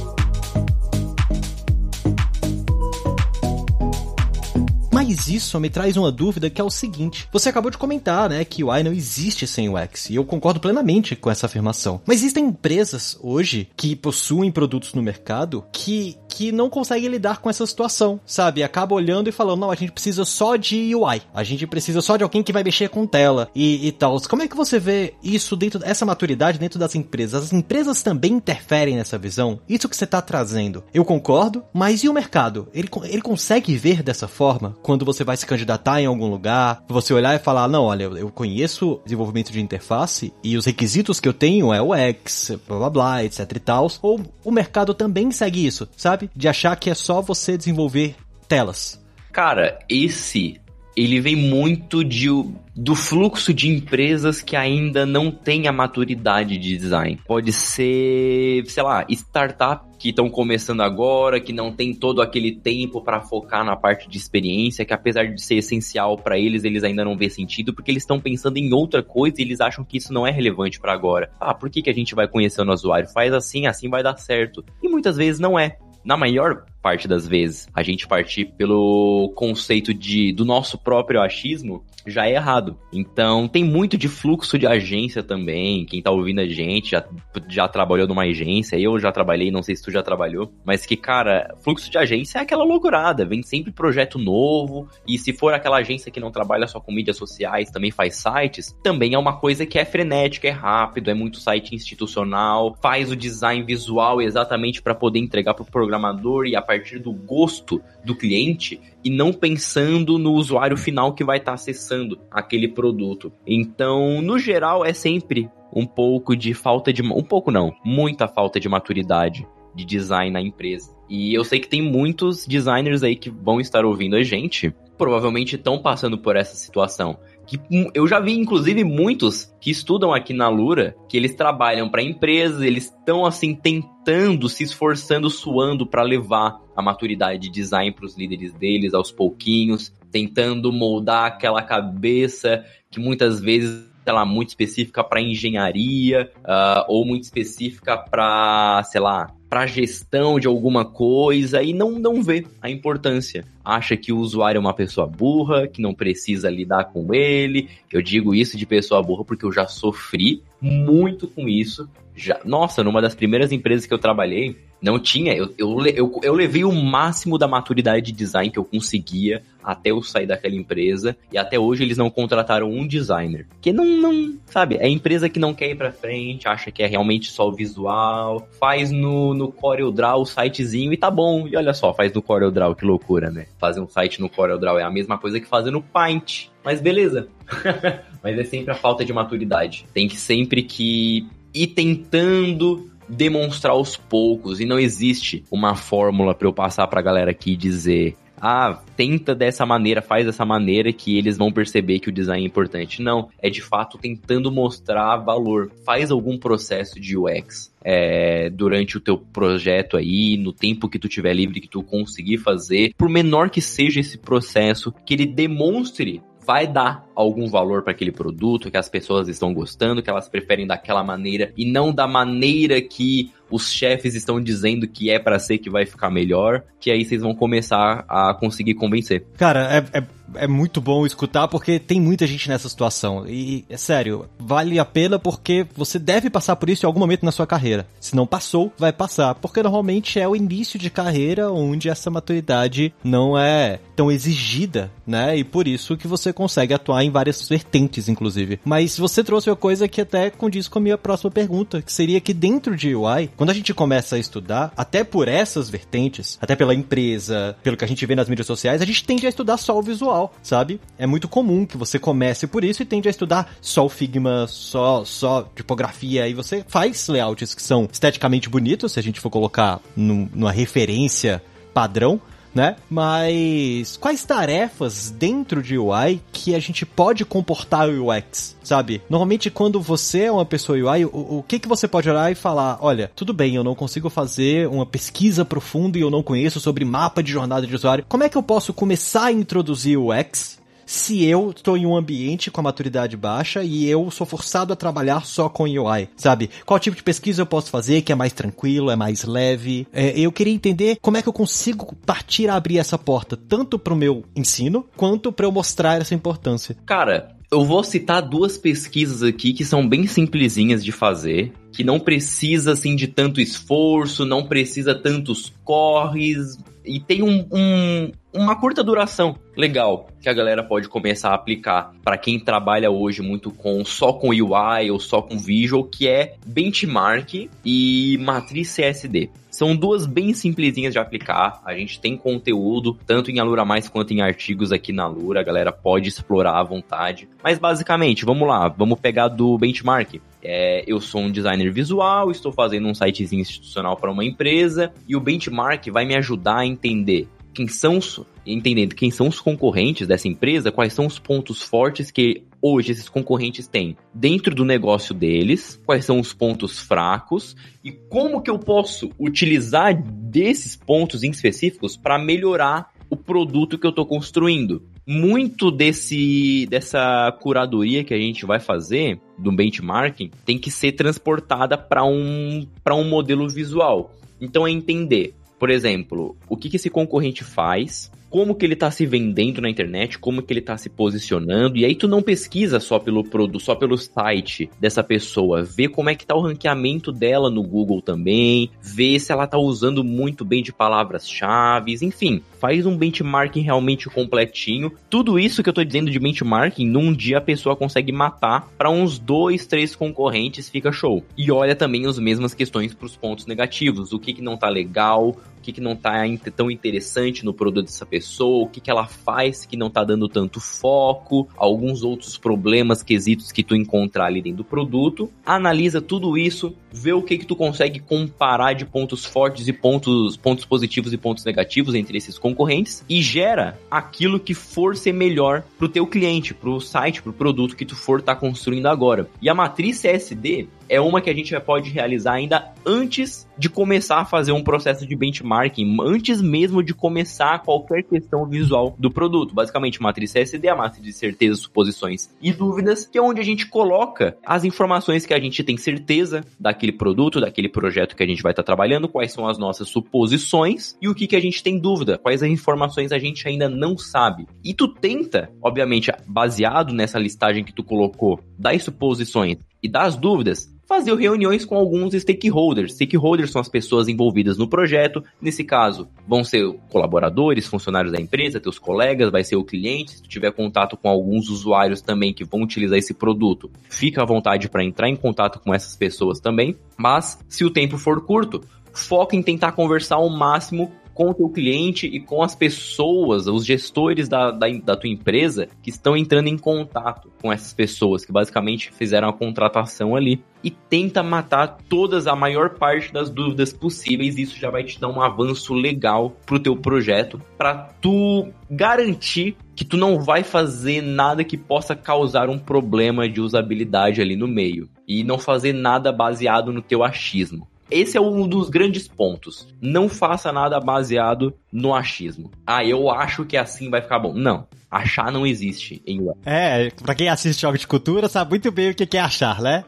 Mas 5.10 5.26
isso 5.26 5.58
me 5.58 5.68
traz 5.68 5.96
uma 5.96 6.12
dúvida 6.12 6.48
que 6.48 6.60
é 6.60 6.64
o 6.64 6.70
seguinte: 6.70 7.26
você 7.32 7.48
acabou 7.48 7.68
de 7.68 7.76
comentar, 7.76 8.30
né, 8.30 8.44
que 8.44 8.62
o 8.62 8.72
I 8.72 8.84
não 8.84 8.92
existe 8.92 9.44
sem 9.44 9.68
o 9.68 9.76
X, 9.76 10.08
e 10.08 10.14
eu 10.14 10.24
concordo 10.24 10.60
plenamente 10.60 11.16
com 11.16 11.28
essa 11.28 11.46
afirmação. 11.46 12.00
Mas 12.06 12.20
existem 12.20 12.44
empresas 12.44 13.18
hoje 13.20 13.68
que 13.76 13.96
possuem 13.96 14.52
produtos 14.52 14.94
no 14.94 15.02
mercado 15.02 15.64
que, 15.72 16.16
que 16.28 16.52
não 16.52 16.70
conseguem 16.70 17.08
lidar 17.08 17.38
com 17.38 17.50
essa 17.50 17.66
situação, 17.66 18.20
sabe? 18.24 18.62
Acaba 18.62 18.94
olhando 18.94 19.28
e 19.28 19.32
falando, 19.32 19.58
não, 19.58 19.70
a 19.72 19.74
gente 19.74 19.90
precisa 19.90 20.24
só 20.24 20.54
de 20.54 20.94
UI, 20.94 21.22
a 21.34 21.42
gente 21.42 21.66
precisa 21.66 22.00
só 22.00 22.16
de 22.16 22.22
alguém 22.22 22.44
que 22.44 22.52
vai 22.52 22.62
mexer 22.62 22.88
com 22.88 23.04
tela 23.04 23.50
e, 23.52 23.88
e 23.88 23.90
tal. 23.90 24.20
Como 24.28 24.42
é 24.42 24.48
que 24.48 24.56
você 24.56 24.78
vê 24.78 25.14
isso 25.24 25.56
dentro 25.56 25.80
dessa 25.80 26.06
maturidade 26.06 26.56
dentro 26.56 26.78
das 26.78 26.94
empresas? 26.94 27.46
As 27.46 27.52
empresas 27.52 28.00
também 28.00 28.34
interferem 28.34 28.94
nessa 28.94 29.18
visão? 29.18 29.58
Isso 29.68 29.88
que 29.88 29.96
você 29.96 30.04
está 30.04 30.22
trazendo. 30.22 30.84
Eu 30.94 31.04
concordo, 31.04 31.64
mas 31.72 32.04
e 32.04 32.08
o 32.08 32.14
mercado? 32.14 32.68
Ele, 32.72 32.88
ele 33.04 33.22
consegue 33.22 33.76
ver 33.76 34.04
dessa 34.04 34.28
forma 34.28 34.76
quando 34.82 34.99
quando 35.00 35.06
você 35.06 35.24
vai 35.24 35.34
se 35.34 35.46
candidatar 35.46 36.02
em 36.02 36.04
algum 36.04 36.26
lugar, 36.26 36.84
você 36.86 37.14
olhar 37.14 37.34
e 37.34 37.38
falar, 37.38 37.66
não, 37.66 37.84
olha, 37.84 38.04
eu 38.04 38.30
conheço 38.30 39.00
desenvolvimento 39.02 39.50
de 39.50 39.58
interface 39.58 40.30
e 40.44 40.58
os 40.58 40.66
requisitos 40.66 41.18
que 41.18 41.26
eu 41.26 41.32
tenho 41.32 41.72
é 41.72 41.80
o 41.80 41.94
X, 41.94 42.52
blá 42.68 42.76
blá 42.76 42.90
blá, 42.90 43.24
etc 43.24 43.50
e 43.56 43.58
tal. 43.58 43.90
Ou 44.02 44.20
o 44.44 44.50
mercado 44.50 44.92
também 44.92 45.30
segue 45.30 45.66
isso, 45.66 45.88
sabe? 45.96 46.28
De 46.36 46.46
achar 46.48 46.76
que 46.76 46.90
é 46.90 46.94
só 46.94 47.22
você 47.22 47.56
desenvolver 47.56 48.14
telas. 48.46 49.00
Cara, 49.32 49.78
esse 49.88 50.60
ele 50.96 51.20
vem 51.20 51.36
muito 51.36 52.04
de, 52.04 52.28
do 52.74 52.94
fluxo 52.94 53.54
de 53.54 53.68
empresas 53.68 54.42
que 54.42 54.56
ainda 54.56 55.06
não 55.06 55.30
têm 55.30 55.68
a 55.68 55.72
maturidade 55.72 56.58
de 56.58 56.76
design. 56.76 57.18
Pode 57.26 57.52
ser, 57.52 58.64
sei 58.66 58.82
lá, 58.82 59.06
startup 59.08 59.90
que 59.98 60.08
estão 60.08 60.30
começando 60.30 60.80
agora, 60.80 61.40
que 61.40 61.52
não 61.52 61.72
tem 61.72 61.94
todo 61.94 62.22
aquele 62.22 62.52
tempo 62.52 63.02
para 63.02 63.20
focar 63.20 63.64
na 63.64 63.76
parte 63.76 64.08
de 64.08 64.16
experiência, 64.16 64.84
que 64.84 64.94
apesar 64.94 65.24
de 65.24 65.42
ser 65.42 65.56
essencial 65.56 66.16
para 66.16 66.38
eles, 66.38 66.64
eles 66.64 66.82
ainda 66.82 67.04
não 67.04 67.16
vê 67.16 67.28
sentido, 67.28 67.74
porque 67.74 67.90
eles 67.90 68.02
estão 68.02 68.18
pensando 68.18 68.56
em 68.56 68.72
outra 68.72 69.02
coisa 69.02 69.36
e 69.38 69.44
eles 69.44 69.60
acham 69.60 69.84
que 69.84 69.98
isso 69.98 70.12
não 70.12 70.26
é 70.26 70.30
relevante 70.30 70.80
para 70.80 70.94
agora. 70.94 71.30
Ah, 71.38 71.54
por 71.54 71.68
que, 71.68 71.82
que 71.82 71.90
a 71.90 71.94
gente 71.94 72.14
vai 72.14 72.26
conhecendo 72.26 72.70
o 72.70 72.74
usuário? 72.74 73.08
Faz 73.10 73.32
assim, 73.32 73.66
assim 73.66 73.88
vai 73.90 74.02
dar 74.02 74.16
certo. 74.16 74.64
E 74.82 74.88
muitas 74.88 75.16
vezes 75.16 75.38
não 75.38 75.58
é. 75.58 75.76
Na 76.02 76.16
maior 76.16 76.64
parte 76.82 77.06
das 77.06 77.26
vezes, 77.26 77.68
a 77.74 77.82
gente 77.82 78.06
partir 78.06 78.46
pelo 78.56 79.32
conceito 79.34 79.92
de 79.92 80.32
do 80.32 80.44
nosso 80.44 80.78
próprio 80.78 81.20
achismo, 81.20 81.84
já 82.06 82.26
é 82.26 82.34
errado. 82.34 82.78
Então, 82.92 83.46
tem 83.46 83.64
muito 83.64 83.96
de 83.96 84.08
fluxo 84.08 84.58
de 84.58 84.66
agência 84.66 85.22
também. 85.22 85.84
Quem 85.84 86.02
tá 86.02 86.10
ouvindo 86.10 86.40
a 86.40 86.46
gente 86.46 86.92
já, 86.92 87.04
já 87.48 87.68
trabalhou 87.68 88.06
numa 88.06 88.22
agência. 88.22 88.78
Eu 88.78 88.98
já 88.98 89.12
trabalhei, 89.12 89.50
não 89.50 89.62
sei 89.62 89.76
se 89.76 89.82
tu 89.82 89.90
já 89.90 90.02
trabalhou. 90.02 90.52
Mas 90.64 90.86
que, 90.86 90.96
cara, 90.96 91.54
fluxo 91.60 91.90
de 91.90 91.98
agência 91.98 92.38
é 92.38 92.42
aquela 92.42 92.64
loucurada. 92.64 93.24
Vem 93.24 93.42
sempre 93.42 93.70
projeto 93.70 94.18
novo. 94.18 94.88
E 95.06 95.18
se 95.18 95.32
for 95.32 95.52
aquela 95.52 95.78
agência 95.78 96.10
que 96.10 96.20
não 96.20 96.30
trabalha 96.30 96.66
só 96.66 96.80
com 96.80 96.92
mídias 96.92 97.16
sociais, 97.16 97.70
também 97.70 97.90
faz 97.90 98.16
sites, 98.16 98.76
também 98.82 99.14
é 99.14 99.18
uma 99.18 99.38
coisa 99.38 99.66
que 99.66 99.78
é 99.78 99.84
frenética, 99.84 100.48
é 100.48 100.52
rápido, 100.52 101.10
é 101.10 101.14
muito 101.14 101.38
site 101.38 101.74
institucional. 101.74 102.76
Faz 102.80 103.10
o 103.10 103.16
design 103.16 103.62
visual 103.62 104.22
exatamente 104.22 104.82
para 104.82 104.94
poder 104.94 105.18
entregar 105.18 105.54
pro 105.54 105.64
programador 105.64 106.46
e 106.46 106.56
a 106.56 106.62
partir 106.70 107.00
do 107.00 107.12
gosto 107.12 107.82
do 108.04 108.14
cliente 108.14 108.80
e 109.04 109.10
não 109.10 109.32
pensando 109.32 110.18
no 110.18 110.34
usuário 110.34 110.76
final 110.76 111.12
que 111.12 111.24
vai 111.24 111.38
estar 111.38 111.50
tá 111.50 111.54
acessando 111.54 112.20
aquele 112.30 112.68
produto. 112.68 113.32
Então, 113.44 114.22
no 114.22 114.38
geral, 114.38 114.84
é 114.84 114.92
sempre 114.92 115.50
um 115.74 115.84
pouco 115.84 116.36
de 116.36 116.54
falta 116.54 116.92
de. 116.92 117.02
Um 117.02 117.24
pouco 117.24 117.50
não, 117.50 117.74
muita 117.84 118.28
falta 118.28 118.60
de 118.60 118.68
maturidade 118.68 119.44
de 119.74 119.84
design 119.84 120.30
na 120.30 120.40
empresa. 120.40 120.94
E 121.08 121.34
eu 121.34 121.42
sei 121.42 121.58
que 121.58 121.68
tem 121.68 121.82
muitos 121.82 122.46
designers 122.46 123.02
aí 123.02 123.16
que 123.16 123.30
vão 123.30 123.60
estar 123.60 123.84
ouvindo 123.84 124.14
a 124.14 124.22
gente, 124.22 124.72
provavelmente 124.96 125.56
estão 125.56 125.82
passando 125.82 126.18
por 126.18 126.36
essa 126.36 126.54
situação 126.54 127.18
que 127.46 127.60
eu 127.94 128.06
já 128.06 128.20
vi 128.20 128.38
inclusive 128.38 128.84
muitos 128.84 129.52
que 129.60 129.70
estudam 129.70 130.12
aqui 130.12 130.32
na 130.32 130.48
Lura, 130.48 130.94
que 131.08 131.16
eles 131.16 131.34
trabalham 131.34 131.88
para 131.88 132.02
empresas, 132.02 132.62
eles 132.62 132.84
estão 132.84 133.26
assim 133.26 133.54
tentando, 133.54 134.48
se 134.48 134.62
esforçando, 134.62 135.28
suando 135.28 135.86
para 135.86 136.02
levar 136.02 136.60
a 136.76 136.82
maturidade 136.82 137.40
de 137.40 137.50
design 137.50 137.92
para 137.92 138.06
os 138.06 138.16
líderes 138.16 138.52
deles 138.54 138.94
aos 138.94 139.10
pouquinhos, 139.10 139.92
tentando 140.10 140.72
moldar 140.72 141.26
aquela 141.26 141.62
cabeça 141.62 142.64
que 142.90 143.00
muitas 143.00 143.40
vezes 143.40 143.90
ela 144.04 144.24
muito 144.24 144.48
específica 144.48 145.04
para 145.04 145.20
engenharia 145.20 146.30
uh, 146.38 146.84
ou 146.88 147.04
muito 147.04 147.24
específica 147.24 147.96
para, 147.96 148.82
sei 148.84 149.00
lá, 149.00 149.28
para 149.50 149.66
gestão 149.66 150.38
de 150.38 150.46
alguma 150.46 150.84
coisa 150.84 151.60
e 151.60 151.74
não, 151.74 151.98
não 151.98 152.22
vê 152.22 152.46
a 152.62 152.70
importância. 152.70 153.44
Acha 153.64 153.96
que 153.96 154.12
o 154.12 154.18
usuário 154.18 154.58
é 154.58 154.60
uma 154.60 154.72
pessoa 154.72 155.08
burra, 155.08 155.66
que 155.66 155.82
não 155.82 155.92
precisa 155.92 156.48
lidar 156.48 156.84
com 156.84 157.12
ele. 157.12 157.68
Eu 157.92 158.00
digo 158.00 158.32
isso 158.32 158.56
de 158.56 158.64
pessoa 158.64 159.02
burra 159.02 159.24
porque 159.24 159.44
eu 159.44 159.50
já 159.50 159.66
sofri 159.66 160.44
muito 160.60 161.26
com 161.28 161.48
isso. 161.48 161.88
Já, 162.14 162.40
nossa, 162.44 162.82
numa 162.84 163.00
das 163.00 163.14
primeiras 163.14 163.50
empresas 163.50 163.86
que 163.86 163.94
eu 163.94 163.98
trabalhei, 163.98 164.56
não 164.82 164.98
tinha. 164.98 165.34
Eu, 165.34 165.54
eu, 165.56 165.86
eu, 165.86 166.20
eu 166.22 166.34
levei 166.34 166.64
o 166.64 166.72
máximo 166.72 167.38
da 167.38 167.46
maturidade 167.46 168.06
de 168.06 168.12
design 168.12 168.50
que 168.50 168.58
eu 168.58 168.64
conseguia 168.64 169.42
até 169.62 169.90
eu 169.90 170.02
sair 170.02 170.26
daquela 170.26 170.54
empresa. 170.54 171.16
E 171.32 171.38
até 171.38 171.58
hoje 171.58 171.82
eles 171.82 171.98
não 171.98 172.10
contrataram 172.10 172.70
um 172.70 172.86
designer. 172.86 173.46
Que 173.60 173.72
não, 173.72 173.84
não, 173.84 174.38
sabe, 174.46 174.76
é 174.76 174.88
empresa 174.88 175.28
que 175.28 175.38
não 175.38 175.54
quer 175.54 175.70
ir 175.70 175.76
pra 175.76 175.92
frente, 175.92 176.48
acha 176.48 176.70
que 176.70 176.82
é 176.82 176.86
realmente 176.86 177.30
só 177.30 177.48
o 177.48 177.52
visual, 177.52 178.48
faz 178.58 178.90
no, 178.90 179.34
no 179.34 179.52
CorelDRAW 179.52 180.22
o 180.22 180.26
sitezinho 180.26 180.92
e 180.92 180.96
tá 180.96 181.10
bom. 181.10 181.46
E 181.46 181.56
olha 181.56 181.74
só, 181.74 181.92
faz 181.92 182.12
no 182.12 182.22
CorelDRAW, 182.22 182.74
que 182.74 182.84
loucura, 182.84 183.30
né? 183.30 183.46
Fazer 183.58 183.80
um 183.80 183.88
site 183.88 184.20
no 184.20 184.28
CorelDRAW 184.28 184.78
é 184.78 184.82
a 184.82 184.90
mesma 184.90 185.18
coisa 185.18 185.40
que 185.40 185.46
fazer 185.46 185.70
no 185.70 185.82
Paint. 185.82 186.49
Mas 186.64 186.80
beleza. 186.80 187.28
Mas 188.22 188.38
é 188.38 188.44
sempre 188.44 188.72
a 188.72 188.74
falta 188.74 189.04
de 189.04 189.12
maturidade. 189.12 189.86
Tem 189.94 190.06
que 190.06 190.16
sempre 190.16 190.62
que 190.62 191.26
ir 191.54 191.68
tentando 191.68 192.90
demonstrar 193.08 193.72
aos 193.72 193.96
poucos 193.96 194.60
e 194.60 194.64
não 194.64 194.78
existe 194.78 195.44
uma 195.50 195.74
fórmula 195.74 196.34
para 196.34 196.46
eu 196.46 196.52
passar 196.52 196.86
para 196.86 197.00
a 197.00 197.02
galera 197.02 197.32
aqui 197.32 197.56
dizer 197.56 198.16
ah, 198.40 198.80
tenta 198.96 199.34
dessa 199.34 199.66
maneira, 199.66 200.00
faz 200.00 200.24
dessa 200.24 200.46
maneira 200.46 200.92
que 200.92 201.18
eles 201.18 201.36
vão 201.36 201.52
perceber 201.52 201.98
que 201.98 202.08
o 202.08 202.12
design 202.12 202.42
é 202.42 202.46
importante. 202.46 203.02
Não, 203.02 203.28
é 203.38 203.50
de 203.50 203.60
fato 203.60 203.98
tentando 203.98 204.50
mostrar 204.50 205.18
valor. 205.18 205.70
Faz 205.84 206.10
algum 206.10 206.38
processo 206.38 206.98
de 206.98 207.18
UX 207.18 207.70
é, 207.84 208.48
durante 208.48 208.96
o 208.96 209.00
teu 209.00 209.18
projeto 209.18 209.96
aí, 209.96 210.38
no 210.38 210.52
tempo 210.52 210.88
que 210.88 210.98
tu 210.98 211.08
tiver 211.08 211.34
livre, 211.34 211.60
que 211.60 211.68
tu 211.68 211.82
conseguir 211.82 212.38
fazer, 212.38 212.94
por 212.96 213.10
menor 213.10 213.50
que 213.50 213.60
seja 213.60 214.00
esse 214.00 214.16
processo, 214.16 214.92
que 215.04 215.12
ele 215.12 215.26
demonstre 215.26 216.22
vai 216.44 216.66
dar 216.66 217.06
algum 217.14 217.48
valor 217.48 217.82
para 217.82 217.92
aquele 217.92 218.12
produto, 218.12 218.70
que 218.70 218.76
as 218.76 218.88
pessoas 218.88 219.28
estão 219.28 219.52
gostando, 219.52 220.02
que 220.02 220.10
elas 220.10 220.28
preferem 220.28 220.66
daquela 220.66 221.04
maneira 221.04 221.52
e 221.56 221.70
não 221.70 221.92
da 221.92 222.06
maneira 222.06 222.80
que 222.80 223.32
os 223.50 223.70
chefes 223.70 224.14
estão 224.14 224.40
dizendo 224.40 224.86
que 224.86 225.10
é 225.10 225.18
para 225.18 225.38
ser 225.38 225.58
que 225.58 225.70
vai 225.70 225.86
ficar 225.86 226.10
melhor, 226.10 226.62
que 226.78 226.90
aí 226.90 227.04
vocês 227.04 227.22
vão 227.22 227.34
começar 227.34 228.04
a 228.08 228.34
conseguir 228.34 228.74
convencer. 228.74 229.24
Cara, 229.36 229.84
é, 229.92 229.98
é 229.98 230.04
é 230.34 230.46
muito 230.46 230.80
bom 230.80 231.06
escutar 231.06 231.48
porque 231.48 231.78
tem 231.78 232.00
muita 232.00 232.26
gente 232.26 232.48
nessa 232.48 232.68
situação. 232.68 233.26
E, 233.26 233.64
é 233.68 233.76
sério, 233.76 234.26
vale 234.38 234.78
a 234.78 234.84
pena 234.84 235.18
porque 235.18 235.66
você 235.74 235.98
deve 235.98 236.30
passar 236.30 236.56
por 236.56 236.70
isso 236.70 236.84
em 236.84 236.88
algum 236.88 237.00
momento 237.00 237.24
na 237.24 237.32
sua 237.32 237.46
carreira. 237.46 237.86
Se 238.00 238.14
não 238.14 238.26
passou, 238.26 238.72
vai 238.78 238.92
passar. 238.92 239.34
Porque 239.34 239.62
normalmente 239.62 240.18
é 240.18 240.28
o 240.28 240.36
início 240.36 240.78
de 240.78 240.90
carreira 240.90 241.50
onde 241.50 241.88
essa 241.88 242.10
maturidade 242.10 242.92
não 243.02 243.38
é 243.38 243.80
tão 243.96 244.10
exigida, 244.10 244.90
né? 245.06 245.36
E 245.36 245.44
por 245.44 245.66
isso 245.66 245.96
que 245.96 246.08
você 246.08 246.32
consegue 246.32 246.74
atuar 246.74 247.04
em 247.04 247.10
várias 247.10 247.48
vertentes, 247.48 248.08
inclusive. 248.08 248.60
Mas 248.64 248.98
você 248.98 249.22
trouxe 249.22 249.50
uma 249.50 249.56
coisa 249.56 249.88
que 249.88 250.00
até 250.00 250.30
condiz 250.30 250.68
com 250.68 250.78
a 250.78 250.82
minha 250.82 250.98
próxima 250.98 251.30
pergunta, 251.30 251.82
que 251.82 251.92
seria 251.92 252.20
que 252.20 252.32
dentro 252.32 252.76
de 252.76 252.94
UI, 252.94 253.30
quando 253.40 253.48
a 253.48 253.54
gente 253.54 253.72
começa 253.72 254.16
a 254.16 254.18
estudar, 254.18 254.70
até 254.76 255.02
por 255.02 255.26
essas 255.26 255.70
vertentes, 255.70 256.36
até 256.42 256.54
pela 256.54 256.74
empresa, 256.74 257.56
pelo 257.62 257.74
que 257.74 257.82
a 257.86 257.88
gente 257.88 258.04
vê 258.04 258.14
nas 258.14 258.28
mídias 258.28 258.46
sociais, 258.46 258.82
a 258.82 258.84
gente 258.84 259.02
tende 259.02 259.24
a 259.24 259.30
estudar 259.30 259.56
só 259.56 259.78
o 259.78 259.80
visual 259.80 260.34
sabe? 260.42 260.78
É 260.98 261.06
muito 261.06 261.26
comum 261.26 261.64
que 261.64 261.78
você 261.78 261.98
comece 261.98 262.46
por 262.46 262.62
isso 262.64 262.82
e 262.82 262.84
tende 262.84 263.08
a 263.08 263.10
estudar 263.10 263.54
só 263.62 263.86
o 263.86 263.88
Figma, 263.88 264.46
só, 264.46 265.06
só 265.06 265.48
tipografia, 265.56 266.28
e 266.28 266.34
você 266.34 266.62
faz 266.68 267.08
layouts 267.08 267.54
que 267.54 267.62
são 267.62 267.88
esteticamente 267.90 268.46
bonitos, 268.46 268.92
se 268.92 269.00
a 269.00 269.02
gente 269.02 269.20
for 269.20 269.30
colocar 269.30 269.80
no, 269.96 270.28
numa 270.34 270.52
referência 270.52 271.42
padrão, 271.72 272.20
né? 272.54 272.76
Mas 272.88 273.96
quais 273.96 274.24
tarefas 274.24 275.10
dentro 275.10 275.62
de 275.62 275.78
UI 275.78 276.20
que 276.32 276.54
a 276.54 276.58
gente 276.58 276.84
pode 276.84 277.24
comportar 277.24 277.88
o 277.88 278.10
UX, 278.10 278.56
sabe? 278.62 279.02
Normalmente 279.08 279.50
quando 279.50 279.80
você 279.80 280.22
é 280.22 280.32
uma 280.32 280.44
pessoa 280.44 280.78
UI, 280.78 281.04
o, 281.04 281.38
o 281.38 281.44
que 281.46 281.58
que 281.58 281.68
você 281.68 281.86
pode 281.86 282.08
olhar 282.08 282.30
e 282.30 282.34
falar, 282.34 282.78
olha, 282.80 283.10
tudo 283.14 283.32
bem, 283.32 283.54
eu 283.54 283.64
não 283.64 283.74
consigo 283.74 284.10
fazer 284.10 284.68
uma 284.68 284.86
pesquisa 284.86 285.44
profunda 285.44 285.98
e 285.98 286.02
eu 286.02 286.10
não 286.10 286.22
conheço 286.22 286.60
sobre 286.60 286.84
mapa 286.84 287.22
de 287.22 287.32
jornada 287.32 287.66
de 287.66 287.74
usuário. 287.74 288.04
Como 288.08 288.24
é 288.24 288.28
que 288.28 288.36
eu 288.36 288.42
posso 288.42 288.72
começar 288.72 289.26
a 289.26 289.32
introduzir 289.32 289.98
o 289.98 290.12
UX 290.12 290.59
se 290.90 291.24
eu 291.24 291.50
estou 291.50 291.76
em 291.76 291.86
um 291.86 291.96
ambiente 291.96 292.50
com 292.50 292.60
a 292.60 292.64
maturidade 292.64 293.16
baixa 293.16 293.62
e 293.62 293.88
eu 293.88 294.10
sou 294.10 294.26
forçado 294.26 294.72
a 294.72 294.76
trabalhar 294.76 295.24
só 295.24 295.48
com 295.48 295.62
UI, 295.62 296.08
sabe? 296.16 296.50
Qual 296.66 296.80
tipo 296.80 296.96
de 296.96 297.02
pesquisa 297.04 297.42
eu 297.42 297.46
posso 297.46 297.70
fazer 297.70 298.02
que 298.02 298.10
é 298.10 298.14
mais 298.16 298.32
tranquilo, 298.32 298.90
é 298.90 298.96
mais 298.96 299.22
leve? 299.22 299.86
É, 299.92 300.18
eu 300.18 300.32
queria 300.32 300.52
entender 300.52 300.98
como 301.00 301.16
é 301.16 301.22
que 301.22 301.28
eu 301.28 301.32
consigo 301.32 301.94
partir 302.04 302.48
a 302.50 302.56
abrir 302.56 302.78
essa 302.78 302.98
porta, 302.98 303.36
tanto 303.36 303.78
para 303.78 303.94
o 303.94 303.96
meu 303.96 304.24
ensino, 304.34 304.84
quanto 304.96 305.30
para 305.30 305.46
eu 305.46 305.52
mostrar 305.52 306.00
essa 306.00 306.12
importância. 306.12 306.76
Cara, 306.84 307.36
eu 307.52 307.64
vou 307.64 307.84
citar 307.84 308.20
duas 308.22 308.58
pesquisas 308.58 309.22
aqui 309.22 309.52
que 309.52 309.64
são 309.64 309.88
bem 309.88 310.08
simplesinhas 310.08 310.84
de 310.84 310.90
fazer, 310.90 311.52
que 311.70 311.84
não 311.84 312.00
precisa 312.00 312.72
assim 312.72 312.96
de 312.96 313.06
tanto 313.06 313.40
esforço, 313.40 314.24
não 314.24 314.44
precisa 314.44 314.92
tantos 314.92 315.52
corres, 315.62 316.58
e 316.84 316.98
tem 316.98 317.22
um, 317.22 317.46
um, 317.52 318.10
uma 318.32 318.54
curta 318.54 318.82
duração 318.82 319.36
legal 319.56 320.08
que 320.20 320.28
a 320.28 320.32
galera 320.32 320.62
pode 320.62 320.88
começar 320.88 321.30
a 321.30 321.34
aplicar 321.34 321.92
para 322.04 322.16
quem 322.16 322.38
trabalha 322.38 322.90
hoje 322.90 323.22
muito 323.22 323.50
com 323.50 323.84
só 323.84 324.12
com 324.12 324.28
UI 324.28 324.90
ou 324.90 325.00
só 325.00 325.20
com 325.20 325.38
Visual, 325.38 325.82
que 325.84 326.06
é 326.06 326.34
benchmark 326.46 327.48
e 327.64 328.18
matriz 328.20 328.74
CSD. 328.74 329.30
São 329.50 329.74
duas 329.74 330.06
bem 330.06 330.32
simplesinhas 330.32 330.92
de 330.92 330.98
aplicar. 330.98 331.60
A 331.64 331.74
gente 331.74 332.00
tem 332.00 332.16
conteúdo, 332.16 332.96
tanto 333.04 333.30
em 333.30 333.40
Alura 333.40 333.64
Mais 333.64 333.88
quanto 333.88 334.12
em 334.12 334.20
artigos 334.20 334.70
aqui 334.70 334.92
na 334.92 335.04
Alura. 335.04 335.40
A 335.40 335.44
galera 335.44 335.72
pode 335.72 336.08
explorar 336.08 336.58
à 336.58 336.62
vontade. 336.62 337.28
Mas 337.42 337.58
basicamente, 337.58 338.24
vamos 338.24 338.46
lá, 338.46 338.68
vamos 338.68 339.00
pegar 339.00 339.28
do 339.28 339.58
benchmark. 339.58 340.20
É, 340.42 340.84
eu 340.86 341.00
sou 341.00 341.22
um 341.22 341.30
designer 341.30 341.70
visual, 341.72 342.30
estou 342.30 342.52
fazendo 342.52 342.86
um 342.86 342.94
sitezinho 342.94 343.42
institucional 343.42 343.96
para 343.96 344.10
uma 344.10 344.24
empresa 344.24 344.92
e 345.08 345.16
o 345.16 345.20
benchmark 345.20 345.88
vai 345.90 346.04
me 346.04 346.14
ajudar 346.14 346.58
a 346.58 346.66
entender 346.66 347.28
quem 347.52 347.68
são 347.68 347.98
os, 347.98 348.20
entendendo 348.46 348.94
quem 348.94 349.10
são 349.10 349.28
os 349.28 349.40
concorrentes 349.40 350.06
dessa 350.06 350.28
empresa, 350.28 350.72
quais 350.72 350.92
são 350.92 351.06
os 351.06 351.18
pontos 351.18 351.62
fortes 351.62 352.10
que 352.10 352.44
hoje 352.62 352.92
esses 352.92 353.08
concorrentes 353.08 353.66
têm 353.66 353.96
dentro 354.14 354.54
do 354.54 354.64
negócio 354.64 355.14
deles, 355.14 355.80
quais 355.84 356.04
são 356.04 356.20
os 356.20 356.32
pontos 356.32 356.78
fracos 356.78 357.56
e 357.84 357.90
como 357.92 358.42
que 358.42 358.50
eu 358.50 358.58
posso 358.58 359.10
utilizar 359.18 360.00
desses 360.02 360.76
pontos 360.76 361.22
em 361.22 361.30
específicos 361.30 361.96
para 361.96 362.18
melhorar 362.18 362.90
o 363.08 363.16
produto 363.16 363.76
que 363.76 363.86
eu 363.86 363.90
estou 363.90 364.06
construindo. 364.06 364.82
Muito 365.04 365.70
desse 365.72 366.66
dessa 366.66 367.36
curadoria 367.40 368.04
que 368.04 368.14
a 368.14 368.18
gente 368.18 368.46
vai 368.46 368.60
fazer 368.60 369.20
do 369.36 369.50
benchmarking 369.50 370.30
tem 370.44 370.56
que 370.56 370.70
ser 370.70 370.92
transportada 370.92 371.76
para 371.76 372.04
um 372.04 372.66
para 372.84 372.94
um 372.94 373.08
modelo 373.08 373.48
visual. 373.48 374.14
Então 374.40 374.66
é 374.66 374.70
entender 374.70 375.34
por 375.60 375.68
exemplo, 375.68 376.34
o 376.48 376.56
que, 376.56 376.70
que 376.70 376.76
esse 376.76 376.88
concorrente 376.88 377.44
faz, 377.44 378.10
como 378.30 378.54
que 378.54 378.64
ele 378.64 378.72
está 378.72 378.90
se 378.90 379.04
vendendo 379.04 379.60
na 379.60 379.68
internet, 379.68 380.18
como 380.18 380.40
que 380.40 380.54
ele 380.54 380.60
está 380.60 380.78
se 380.78 380.88
posicionando, 380.88 381.76
e 381.76 381.84
aí 381.84 381.94
tu 381.94 382.08
não 382.08 382.22
pesquisa 382.22 382.80
só 382.80 382.98
pelo 382.98 383.22
produto, 383.22 383.62
só 383.62 383.74
pelo 383.74 383.98
site 383.98 384.70
dessa 384.80 385.04
pessoa, 385.04 385.62
vê 385.62 385.86
como 385.86 386.08
é 386.08 386.14
que 386.14 386.24
tá 386.24 386.34
o 386.34 386.40
ranqueamento 386.40 387.12
dela 387.12 387.50
no 387.50 387.62
Google 387.62 388.00
também, 388.00 388.70
vê 388.80 389.18
se 389.18 389.32
ela 389.32 389.46
tá 389.46 389.58
usando 389.58 390.02
muito 390.02 390.46
bem 390.46 390.62
de 390.62 390.72
palavras-chave, 390.72 391.94
enfim, 392.00 392.40
faz 392.60 392.84
um 392.84 392.96
benchmarking 392.96 393.62
realmente 393.62 394.08
completinho. 394.08 394.92
Tudo 395.08 395.38
isso 395.38 395.62
que 395.62 395.68
eu 395.68 395.72
tô 395.72 395.82
dizendo 395.82 396.10
de 396.10 396.18
benchmarking, 396.18 396.86
num 396.86 397.12
dia 397.12 397.38
a 397.38 397.40
pessoa 397.40 397.74
consegue 397.74 398.12
matar 398.12 398.68
para 398.76 398.90
uns 398.90 399.18
dois, 399.18 399.66
três 399.66 399.96
concorrentes, 399.96 400.68
fica 400.68 400.92
show. 400.92 401.24
E 401.36 401.50
olha 401.50 401.74
também 401.74 402.06
as 402.06 402.18
mesmas 402.18 402.52
questões 402.52 402.92
para 402.92 403.06
os 403.06 403.16
pontos 403.16 403.46
negativos, 403.46 404.12
o 404.12 404.18
que 404.18 404.34
que 404.34 404.42
não 404.42 404.56
tá 404.56 404.68
legal, 404.68 405.34
o 405.60 405.62
que, 405.62 405.72
que 405.72 405.80
não 405.80 405.94
tá 405.94 406.22
tão 406.56 406.70
interessante 406.70 407.44
no 407.44 407.52
produto 407.52 407.84
dessa 407.84 408.06
pessoa, 408.06 408.64
o 408.64 408.68
que, 408.68 408.80
que 408.80 408.90
ela 408.90 409.06
faz 409.06 409.66
que 409.66 409.76
não 409.76 409.90
tá 409.90 410.02
dando 410.02 410.26
tanto 410.26 410.58
foco, 410.58 411.48
alguns 411.54 412.02
outros 412.02 412.38
problemas, 412.38 413.02
quesitos 413.02 413.52
que 413.52 413.62
tu 413.62 413.76
encontrar 413.76 414.26
ali 414.26 414.40
dentro 414.40 414.58
do 414.58 414.64
produto. 414.64 415.30
Analisa 415.44 416.00
tudo 416.00 416.38
isso, 416.38 416.74
vê 416.92 417.12
o 417.12 417.22
que 417.22 417.38
que 417.38 417.46
tu 417.46 417.56
consegue 417.56 417.98
comparar 418.00 418.74
de 418.74 418.84
pontos 418.84 419.24
fortes 419.24 419.68
e 419.68 419.72
pontos, 419.72 420.36
pontos 420.36 420.64
positivos 420.64 421.12
e 421.12 421.16
pontos 421.16 421.44
negativos 421.44 421.94
entre 421.94 422.18
esses 422.18 422.38
concorrentes 422.38 423.04
e 423.08 423.22
gera 423.22 423.78
aquilo 423.90 424.40
que 424.40 424.54
for 424.54 424.96
ser 424.96 425.12
melhor 425.12 425.62
pro 425.78 425.88
teu 425.88 426.06
cliente, 426.06 426.54
pro 426.54 426.80
site, 426.80 427.22
pro 427.22 427.32
produto 427.32 427.76
que 427.76 427.84
tu 427.84 427.96
for 427.96 428.20
estar 428.20 428.34
tá 428.34 428.40
construindo 428.40 428.86
agora. 428.86 429.28
E 429.40 429.48
a 429.48 429.54
matriz 429.54 430.00
CSD 430.00 430.68
é 430.90 431.00
uma 431.00 431.20
que 431.20 431.30
a 431.30 431.34
gente 431.34 431.58
pode 431.60 431.88
realizar 431.88 432.32
ainda 432.32 432.74
antes 432.84 433.48
de 433.56 433.70
começar 433.70 434.16
a 434.16 434.24
fazer 434.24 434.50
um 434.50 434.62
processo 434.62 435.06
de 435.06 435.14
benchmarking, 435.14 435.96
antes 436.02 436.42
mesmo 436.42 436.82
de 436.82 436.92
começar 436.92 437.60
qualquer 437.60 438.02
questão 438.02 438.44
visual 438.44 438.96
do 438.98 439.08
produto. 439.08 439.54
Basicamente, 439.54 440.02
matriz 440.02 440.32
CSD, 440.32 440.68
a 440.68 440.74
matriz 440.74 441.04
de 441.04 441.12
certezas, 441.12 441.60
suposições 441.60 442.28
e 442.42 442.52
dúvidas, 442.52 443.06
que 443.06 443.16
é 443.16 443.22
onde 443.22 443.40
a 443.40 443.44
gente 443.44 443.66
coloca 443.66 444.36
as 444.44 444.64
informações 444.64 445.24
que 445.24 445.32
a 445.32 445.38
gente 445.38 445.62
tem 445.62 445.76
certeza 445.76 446.44
daquele 446.58 446.92
produto, 446.92 447.40
daquele 447.40 447.68
projeto 447.68 448.16
que 448.16 448.22
a 448.24 448.26
gente 448.26 448.42
vai 448.42 448.50
estar 448.50 448.64
tá 448.64 448.66
trabalhando, 448.66 449.08
quais 449.08 449.32
são 449.32 449.46
as 449.46 449.58
nossas 449.58 449.88
suposições 449.88 450.96
e 451.00 451.08
o 451.08 451.14
que, 451.14 451.28
que 451.28 451.36
a 451.36 451.40
gente 451.40 451.62
tem 451.62 451.78
dúvida, 451.78 452.18
quais 452.18 452.42
as 452.42 452.50
informações 452.50 453.12
a 453.12 453.18
gente 453.18 453.46
ainda 453.46 453.68
não 453.68 453.96
sabe. 453.96 454.48
E 454.64 454.74
tu 454.74 454.88
tenta, 454.88 455.52
obviamente, 455.62 456.10
baseado 456.26 456.92
nessa 456.92 457.18
listagem 457.18 457.62
que 457.62 457.72
tu 457.72 457.84
colocou 457.84 458.40
das 458.58 458.82
suposições 458.82 459.58
e 459.82 459.88
das 459.88 460.16
dúvidas, 460.16 460.68
fazer 460.90 461.14
reuniões 461.14 461.64
com 461.64 461.76
alguns 461.76 462.14
stakeholders. 462.14 462.94
Stakeholders 462.94 463.52
são 463.52 463.60
as 463.60 463.68
pessoas 463.68 464.08
envolvidas 464.08 464.58
no 464.58 464.68
projeto. 464.68 465.22
Nesse 465.40 465.62
caso, 465.62 466.08
vão 466.26 466.42
ser 466.42 466.68
colaboradores, 466.90 467.68
funcionários 467.68 468.12
da 468.12 468.20
empresa, 468.20 468.58
teus 468.58 468.76
colegas, 468.76 469.30
vai 469.30 469.44
ser 469.44 469.54
o 469.54 469.64
cliente. 469.64 470.10
Se 470.10 470.22
tu 470.22 470.28
tiver 470.28 470.50
contato 470.50 470.96
com 470.96 471.08
alguns 471.08 471.48
usuários 471.48 472.02
também 472.02 472.34
que 472.34 472.44
vão 472.44 472.62
utilizar 472.62 472.98
esse 472.98 473.14
produto, 473.14 473.70
fica 473.88 474.22
à 474.22 474.26
vontade 474.26 474.68
para 474.68 474.84
entrar 474.84 475.08
em 475.08 475.14
contato 475.14 475.60
com 475.60 475.72
essas 475.72 475.94
pessoas 475.94 476.40
também. 476.40 476.76
Mas, 476.98 477.38
se 477.48 477.64
o 477.64 477.70
tempo 477.70 477.96
for 477.96 478.26
curto, 478.26 478.60
foca 478.92 479.36
em 479.36 479.42
tentar 479.44 479.70
conversar 479.72 480.16
ao 480.16 480.28
máximo 480.28 480.90
com 481.14 481.30
o 481.30 481.34
teu 481.34 481.48
cliente 481.48 482.06
e 482.06 482.20
com 482.20 482.42
as 482.42 482.54
pessoas, 482.54 483.46
os 483.46 483.64
gestores 483.64 484.28
da, 484.28 484.50
da, 484.50 484.66
da, 484.68 484.96
tua 484.96 485.10
empresa 485.10 485.68
que 485.82 485.90
estão 485.90 486.16
entrando 486.16 486.48
em 486.48 486.58
contato 486.58 487.30
com 487.40 487.52
essas 487.52 487.72
pessoas, 487.72 488.24
que 488.24 488.32
basicamente 488.32 488.92
fizeram 488.92 489.28
a 489.28 489.32
contratação 489.32 490.16
ali. 490.16 490.42
E 490.62 490.70
tenta 490.70 491.22
matar 491.22 491.78
todas, 491.88 492.26
a 492.26 492.36
maior 492.36 492.74
parte 492.74 493.10
das 493.12 493.30
dúvidas 493.30 493.72
possíveis. 493.72 494.36
Isso 494.36 494.58
já 494.58 494.70
vai 494.70 494.84
te 494.84 495.00
dar 495.00 495.08
um 495.08 495.22
avanço 495.22 495.72
legal 495.72 496.36
pro 496.44 496.60
teu 496.60 496.76
projeto, 496.76 497.40
para 497.56 497.74
tu 498.00 498.48
garantir 498.70 499.56
que 499.74 499.86
tu 499.86 499.96
não 499.96 500.20
vai 500.20 500.42
fazer 500.42 501.00
nada 501.00 501.42
que 501.42 501.56
possa 501.56 501.96
causar 501.96 502.50
um 502.50 502.58
problema 502.58 503.26
de 503.26 503.40
usabilidade 503.40 504.20
ali 504.20 504.36
no 504.36 504.46
meio. 504.46 504.90
E 505.08 505.24
não 505.24 505.38
fazer 505.38 505.72
nada 505.72 506.12
baseado 506.12 506.72
no 506.72 506.82
teu 506.82 507.02
achismo. 507.02 507.69
Esse 507.90 508.16
é 508.16 508.20
um 508.20 508.46
dos 508.46 508.70
grandes 508.70 509.08
pontos. 509.08 509.68
Não 509.80 510.08
faça 510.08 510.52
nada 510.52 510.78
baseado 510.80 511.54
no 511.72 511.94
achismo. 511.94 512.50
Ah, 512.66 512.84
eu 512.84 513.10
acho 513.10 513.44
que 513.44 513.56
assim 513.56 513.90
vai 513.90 514.00
ficar 514.00 514.18
bom. 514.18 514.32
Não 514.32 514.66
achar 514.90 515.30
não 515.30 515.46
existe 515.46 516.02
em 516.06 516.20
web. 516.20 516.38
É, 516.44 516.90
pra 516.90 517.14
quem 517.14 517.28
assiste 517.28 517.60
jogos 517.60 517.80
de 517.80 517.86
cultura 517.86 518.28
sabe 518.28 518.50
muito 518.50 518.70
bem 518.72 518.90
o 518.90 518.94
que 518.94 519.16
é 519.16 519.20
achar, 519.20 519.60
né? 519.60 519.84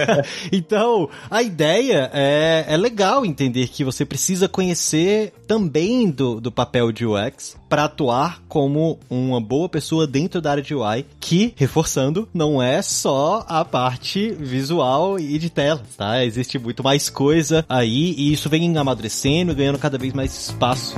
então, 0.50 1.08
a 1.30 1.42
ideia 1.42 2.10
é, 2.12 2.64
é 2.68 2.76
legal 2.76 3.26
entender 3.26 3.68
que 3.68 3.84
você 3.84 4.04
precisa 4.04 4.48
conhecer 4.48 5.32
também 5.46 6.10
do, 6.10 6.40
do 6.40 6.50
papel 6.50 6.90
de 6.90 7.04
UX 7.04 7.56
para 7.68 7.84
atuar 7.84 8.42
como 8.48 8.98
uma 9.10 9.40
boa 9.40 9.68
pessoa 9.68 10.06
dentro 10.06 10.40
da 10.40 10.52
área 10.52 10.62
de 10.62 10.74
UI, 10.74 11.04
que, 11.20 11.52
reforçando, 11.56 12.28
não 12.32 12.62
é 12.62 12.80
só 12.80 13.44
a 13.48 13.64
parte 13.64 14.30
visual 14.32 15.18
e 15.18 15.38
de 15.38 15.50
tela, 15.50 15.82
tá? 15.96 16.24
Existe 16.24 16.58
muito 16.58 16.82
mais 16.82 17.10
coisa 17.10 17.64
aí 17.68 18.14
e 18.16 18.32
isso 18.32 18.48
vem 18.48 18.76
amadurecendo, 18.76 19.54
ganhando 19.54 19.78
cada 19.78 19.98
vez 19.98 20.12
mais 20.12 20.48
espaço. 20.48 20.94